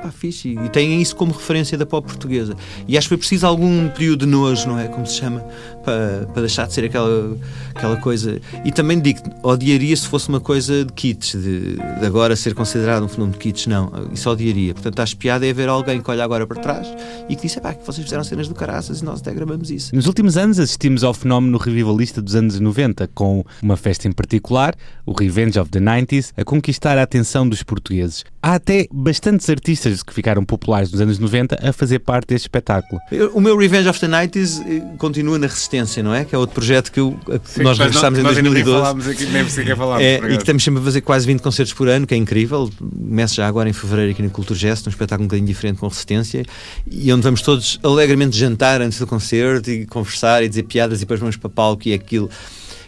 [0.04, 0.50] é fixe.
[0.50, 2.56] E têm isso como referência da pop portuguesa.
[2.88, 4.88] E acho que foi preciso algum período de nojo, não é?
[4.88, 5.44] Como se chama,
[5.84, 7.38] para, para deixar de ser aquela,
[7.74, 8.40] aquela coisa.
[8.64, 13.04] E também digo, odiaria se fosse uma coisa de kits, de, de agora ser considerado
[13.04, 13.92] um fenómeno de kits, não.
[14.14, 14.74] Isso odiaria.
[14.74, 16.88] Portanto, acho piada é ver alguém que olha agora para trás
[17.30, 19.96] e que diz, pá, que vocês fizeram cenas do caraças e nós até gravamos isso.
[19.96, 24.76] Nos últimos anos assistimos ao fenómeno revivalista dos anos 90, com uma festa em particular,
[25.06, 28.24] o Revenge of the 90s, a conquistar a atenção dos portugueses.
[28.42, 33.00] Há até bastantes artistas que ficaram populares nos anos 90 a fazer parte deste espetáculo.
[33.34, 36.26] O meu Revenge of the 90s eh, continua na Resistência, não é?
[36.26, 38.82] Que é outro projeto que eu, Sim, nós regressámos em nós ainda nem 2012.
[38.82, 41.74] falámos aqui, nem sequer falámos, É, e que estamos sempre a fazer quase 20 concertos
[41.74, 42.70] por ano, que é incrível.
[42.80, 45.88] Começa já agora em fevereiro aqui no Culture Gesto, um espetáculo um bocadinho diferente com
[45.88, 46.46] Resistência,
[46.90, 51.02] e onde vamos todos alegremente jantar antes do concerto e conversar e dizer piadas e
[51.02, 52.30] depois vamos para palco e aquilo.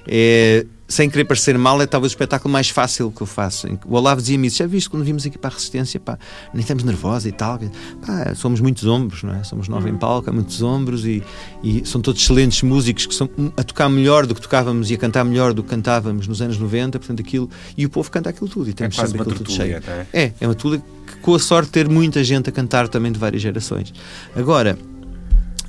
[0.08, 3.68] É, sem querer parecer mal, é talvez o espetáculo mais fácil que eu faço.
[3.86, 6.18] O Olavo dizia-me isso, já viste quando vimos aqui para a Resistência, pá,
[6.54, 7.60] nem estamos nervosos e tal.
[8.06, 9.44] Pá, somos muitos ombros, não é?
[9.44, 11.24] Somos nove em palco, há muitos ombros e,
[11.64, 14.98] e são todos excelentes músicos que são a tocar melhor do que tocávamos e a
[14.98, 18.50] cantar melhor do que cantávamos nos anos 90, portanto aquilo, e o povo canta aquilo
[18.50, 19.82] tudo e temos quase sempre aquilo tudo cheio.
[19.88, 20.06] é?
[20.14, 23.12] É, é uma tertúlia que com a sorte de ter muita gente a cantar também
[23.12, 23.94] de várias gerações.
[24.36, 24.78] Agora,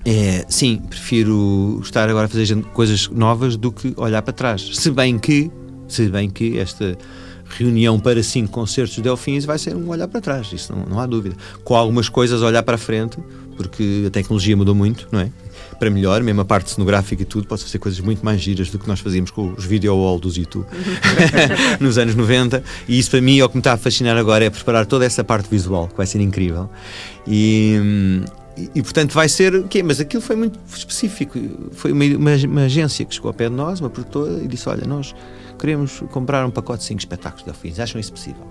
[0.04, 4.70] é, sim, prefiro estar agora a fazer coisas novas do que olhar para trás.
[4.74, 5.50] Se bem que,
[5.86, 6.96] se bem que esta
[7.48, 11.00] reunião para cinco concertos de Delfins vai ser um olhar para trás, isso não, não
[11.00, 11.36] há dúvida.
[11.64, 13.18] Com algumas coisas olhar para a frente,
[13.56, 15.30] porque a tecnologia mudou muito, não é?
[15.78, 18.78] Para melhor, mesmo a parte cenográfica e tudo, pode fazer coisas muito mais giras do
[18.78, 20.66] que nós fazíamos com os video wall dos YouTube
[21.80, 22.62] nos anos 90.
[22.88, 25.04] E isso para mim, é o que me está a fascinar agora, é preparar toda
[25.04, 26.70] essa parte visual, que vai ser incrível.
[27.26, 28.24] E, hum,
[28.58, 29.82] e, e, portanto vai ser o quê?
[29.82, 31.38] Mas aquilo foi muito específico.
[31.72, 34.68] Foi uma, uma, uma agência que chegou ao pé de nós, uma produtora, e disse:
[34.68, 35.14] Olha, nós
[35.58, 38.46] queremos comprar um pacote de 5 espetáculos de Delfins, acham isso possível?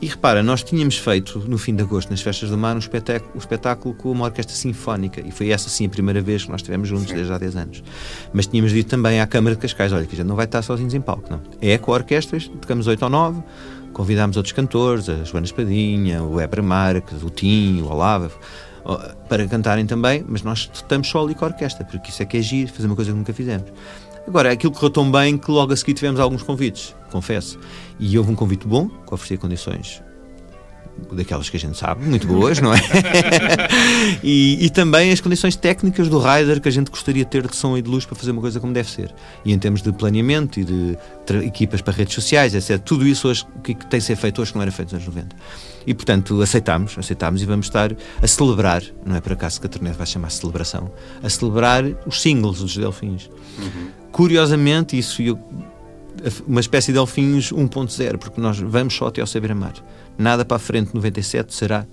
[0.00, 3.32] E repara, nós tínhamos feito no fim de agosto, nas Festas do Mar, um espetáculo,
[3.34, 6.60] um espetáculo com uma orquestra sinfónica, e foi essa sim a primeira vez que nós
[6.60, 7.82] estivemos juntos desde há 10 anos.
[8.32, 10.62] Mas tínhamos dito também à Câmara de Cascais: olha, que a gente não vai estar
[10.62, 11.40] sozinhos em palco, não.
[11.60, 13.42] É com a orquestra, tocamos 8 ou 9,
[13.92, 18.30] convidámos outros cantores, a Joana Espadinha, o Ebra Marques, o Tim, o Olava,
[19.28, 22.36] para cantarem também, mas nós estamos só ali com a orquestra, porque isso é que
[22.36, 23.72] é giro, fazer uma coisa que nunca fizemos.
[24.26, 27.58] Agora, aquilo correu tão bem que logo a seguir tivemos alguns convites, confesso.
[27.98, 30.02] E houve um convite bom, que oferecia condições
[31.12, 32.78] daquelas que a gente sabe, muito boas, não é?
[34.22, 37.56] e, e, também as condições técnicas do rider que a gente gostaria de ter de
[37.56, 39.14] som e de luz para fazer uma coisa como deve ser.
[39.44, 40.96] E em termos de planeamento e de
[41.44, 42.78] equipas para redes sociais, etc.
[42.78, 45.14] Tudo isso hoje que tem de ser feito hoje que não era feito nos anos
[45.14, 45.36] 90.
[45.86, 47.92] E portanto aceitámos, aceitámos e vamos estar
[48.22, 50.90] a celebrar, não é por acaso que a turnê vai chamar celebração,
[51.22, 53.28] a celebrar os singles dos Delfins.
[53.58, 53.88] Uhum.
[54.10, 55.38] Curiosamente, isso eu
[56.46, 59.74] uma espécie de Delfins 1.0, porque nós vamos só até ao Saber-Amar.
[60.18, 61.86] Nada para a frente, 97, será,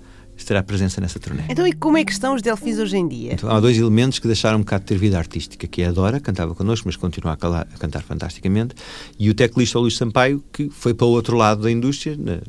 [0.44, 1.42] terá presença nessa turnê.
[1.48, 3.34] Então, e como é que estão os Delfins hoje em dia?
[3.34, 5.92] Então, há dois elementos que deixaram um bocado de ter vida artística, que é a
[5.92, 8.74] Dora, cantava connosco, mas continua a, calar, a cantar fantasticamente,
[9.18, 12.40] e o teclista Luís Sampaio, que foi para o outro lado da indústria, na, uh,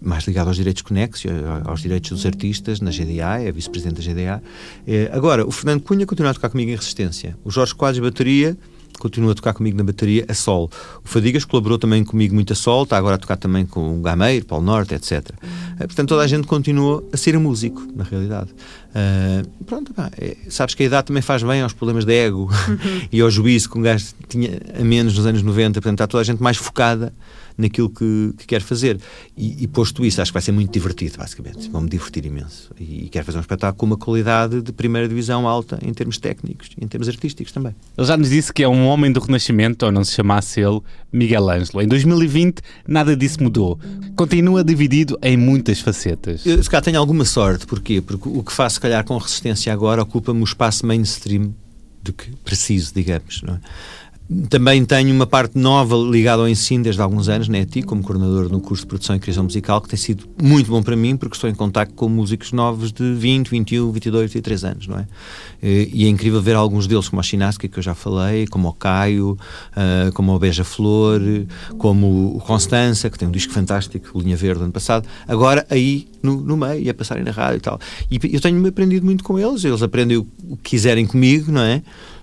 [0.00, 1.30] mais ligado aos direitos conexos,
[1.64, 4.42] aos direitos dos artistas, na GDA, é vice-presidente da GDA.
[4.86, 7.36] Uh, agora, o Fernando Cunha continua a tocar comigo em Resistência.
[7.44, 8.56] O Jorge Quadros, bateria,
[8.98, 10.70] continua a tocar comigo na bateria a sol.
[11.04, 14.02] O Fadigas colaborou também comigo muito a sol, está agora a tocar também com o
[14.02, 15.30] Gameiro, Paulo Norte, etc.
[15.78, 18.50] Eh, portanto, toda a gente continua a ser músico, na realidade.
[18.90, 22.50] Uh, pronto, pá, é, sabes que a idade também faz bem aos problemas de ego
[23.12, 26.22] e ao juízo que um gajo tinha a menos nos anos 90, portanto, está toda
[26.22, 27.12] a gente mais focada
[27.56, 28.98] naquilo que, que quer fazer.
[29.36, 31.68] E, e, posto isso, acho que vai ser muito divertido, basicamente.
[31.70, 32.70] Vão-me divertir imenso.
[32.78, 36.18] E, e quero fazer um espetáculo com uma qualidade de primeira divisão alta em termos
[36.18, 37.74] técnicos em termos artísticos também.
[37.96, 40.80] Ele já nos disse que é um homem do Renascimento, ou não se chamasse ele
[41.12, 41.82] Miguel Ângelo.
[41.82, 43.78] Em 2020, nada disso mudou.
[44.16, 46.44] Continua dividido em muitas facetas.
[46.44, 47.66] Eu, se calhar, tenho alguma sorte.
[47.66, 48.00] Porquê?
[48.00, 51.54] Porque o que faço, se calhar, com resistência agora ocupa-me o espaço mainstream
[52.02, 53.42] de que preciso, digamos.
[53.42, 53.60] Não é?
[54.48, 58.00] Também tenho uma parte nova ligada ao ensino desde há alguns anos, né, ti, como
[58.00, 61.16] coordenador no curso de produção e criação musical, que tem sido muito bom para mim,
[61.16, 65.06] porque estou em contato com músicos novos de 20, 21, 22, 23 anos, não é?
[65.60, 68.72] E é incrível ver alguns deles, como a Chinaska, que eu já falei, como o
[68.72, 69.36] Caio,
[69.72, 71.20] uh, como o Beija-Flor,
[71.76, 76.40] como o Constança, que tem um disco fantástico, Linha Verde, ano passado, agora aí no,
[76.40, 77.80] no meio, a passarem na rádio e tal.
[78.10, 80.24] E eu tenho aprendido muito com eles, eles aprendem o
[80.62, 81.82] que quiserem comigo, não é?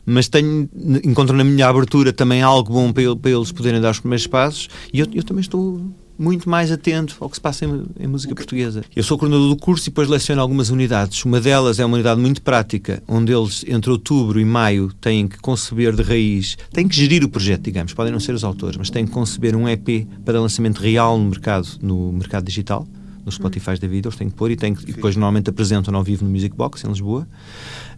[0.10, 0.70] Mas tenho,
[1.04, 4.70] encontro na minha abertura também algo bom para, para eles poderem dar os primeiros passos
[4.94, 5.82] e eu, eu também estou
[6.18, 8.84] muito mais atento ao que se passa em, em, música portuguesa.
[8.96, 11.24] Eu sou coordenador do curso e depois leciono algumas unidades.
[11.24, 15.38] Uma delas é uma unidade muito prática, onde eles, entre outubro e maio, têm que
[15.38, 18.90] conceber de raiz, têm que gerir o projeto, digamos, podem não ser os autores, mas
[18.90, 22.88] têm que conceber um EP para lançamento real no mercado, no mercado digital,
[23.28, 25.94] nos Spotify da vida, eles têm que pôr e, têm que, e depois normalmente apresentam
[25.96, 27.28] ao vivo no Music Box, em Lisboa.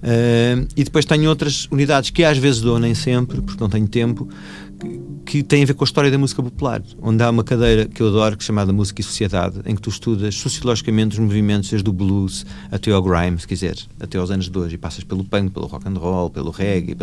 [0.02, 3.88] Uh, e depois tenho outras unidades que às vezes dou, nem sempre, porque não tenho
[3.88, 4.28] tempo,
[5.26, 8.02] que tem a ver com a história da música popular, onde há uma cadeira que
[8.02, 11.70] eu adoro, que é chamada Música e Sociedade, em que tu estudas sociologicamente os movimentos
[11.70, 15.04] desde o blues até ao grime, se quiseres, até aos anos de hoje, e passas
[15.04, 16.98] pelo punk, pelo rock and roll, pelo reggae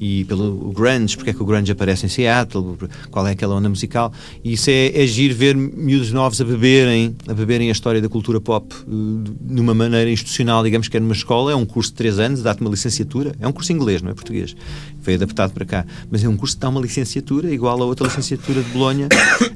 [0.00, 2.76] e pelo grunge, porque é que o grunge aparece em Seattle,
[3.10, 4.12] qual é aquela onda musical,
[4.44, 8.40] e isso é, é ver miúdos novos a beberem, a beberem a história da cultura
[8.40, 11.96] pop uh, de uma maneira institucional, digamos que é numa escola, é um curso de
[11.96, 14.56] três anos, dá-te uma licenciatura, é um curso inglês, não é português,
[15.02, 17.07] foi adaptado para cá, mas é um curso que dá uma licenciatura
[17.50, 19.08] igual a outra licenciatura de Bolonha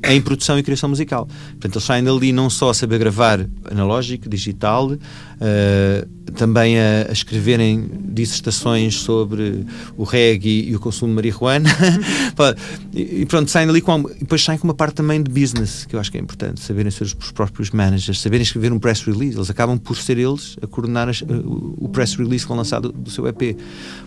[0.05, 1.27] em produção e criação musical.
[1.27, 7.13] Portanto, eles saem dali não só a saber gravar analógico, digital, uh, também a, a,
[7.13, 9.65] escreverem dissertações sobre
[9.97, 11.71] o reggae e o consumo de marihuana.
[12.93, 14.09] e pronto, saem dali com.
[14.17, 16.61] E depois saem com uma parte também de business, que eu acho que é importante,
[16.61, 19.37] saberem ser os, os próprios managers, saberem escrever um press release.
[19.37, 22.93] Eles acabam por ser eles a coordenar as, o press release que vão lançar do,
[22.93, 23.57] do, seu EP.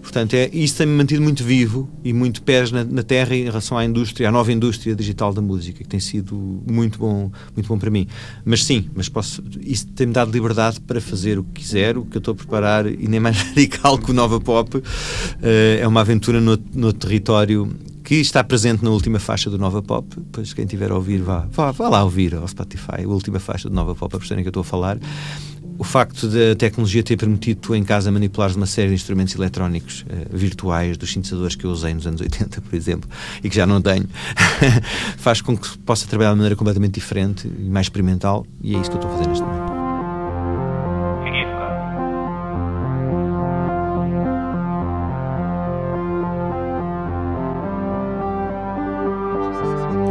[0.01, 3.77] Portanto, é, isso tem-me mantido muito vivo e muito pés na, na terra em relação
[3.77, 7.77] à indústria, à nova indústria digital da música, que tem sido muito bom, muito bom
[7.77, 8.07] para mim.
[8.43, 12.17] Mas sim, mas posso, isso tem-me dado liberdade para fazer o que quiser, o que
[12.17, 14.77] eu estou a preparar, e nem mais radical que o Nova Pop.
[14.77, 14.83] Uh,
[15.79, 17.73] é uma aventura no, no território
[18.03, 20.05] que está presente na última faixa do Nova Pop.
[20.31, 23.69] Pois quem tiver a ouvir, vá, vá, vá lá ouvir ao Spotify, a última faixa
[23.69, 24.99] do Nova Pop, para perceberem que eu estou a falar
[25.77, 30.01] o facto da tecnologia ter permitido tu em casa manipulares uma série de instrumentos eletrónicos
[30.03, 33.09] uh, virtuais dos sintetizadores que eu usei nos anos 80, por exemplo,
[33.43, 34.07] e que já não tenho,
[35.17, 38.89] faz com que possa trabalhar de maneira completamente diferente e mais experimental, e é isso
[38.89, 39.75] que eu estou a fazer neste momento.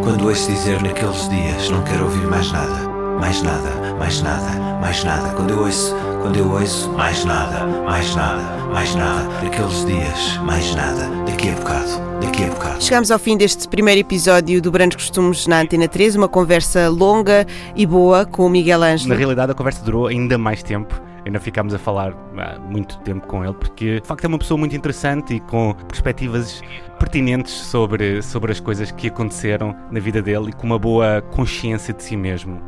[0.03, 4.51] Quando ouço dizer naqueles dias não quero ouvir mais nada mais nada, mais nada,
[4.81, 5.35] mais nada.
[5.35, 8.43] Quando eu ouço, quando eu ouço, mais nada, mais nada,
[8.73, 9.29] mais nada.
[9.43, 11.09] Daqueles dias, mais nada.
[11.27, 12.83] Daqui a bocado, daqui a bocado.
[12.83, 17.47] Chegamos ao fim deste primeiro episódio do Brandos Costumes na Antena 3, uma conversa longa
[17.75, 19.11] e boa com o Miguel Ângelo.
[19.11, 23.27] Na realidade, a conversa durou ainda mais tempo ainda ficámos a falar há muito tempo
[23.27, 26.61] com ele, porque de facto é uma pessoa muito interessante e com perspectivas
[26.99, 31.95] pertinentes sobre, sobre as coisas que aconteceram na vida dele e com uma boa consciência
[31.95, 32.61] de si mesmo.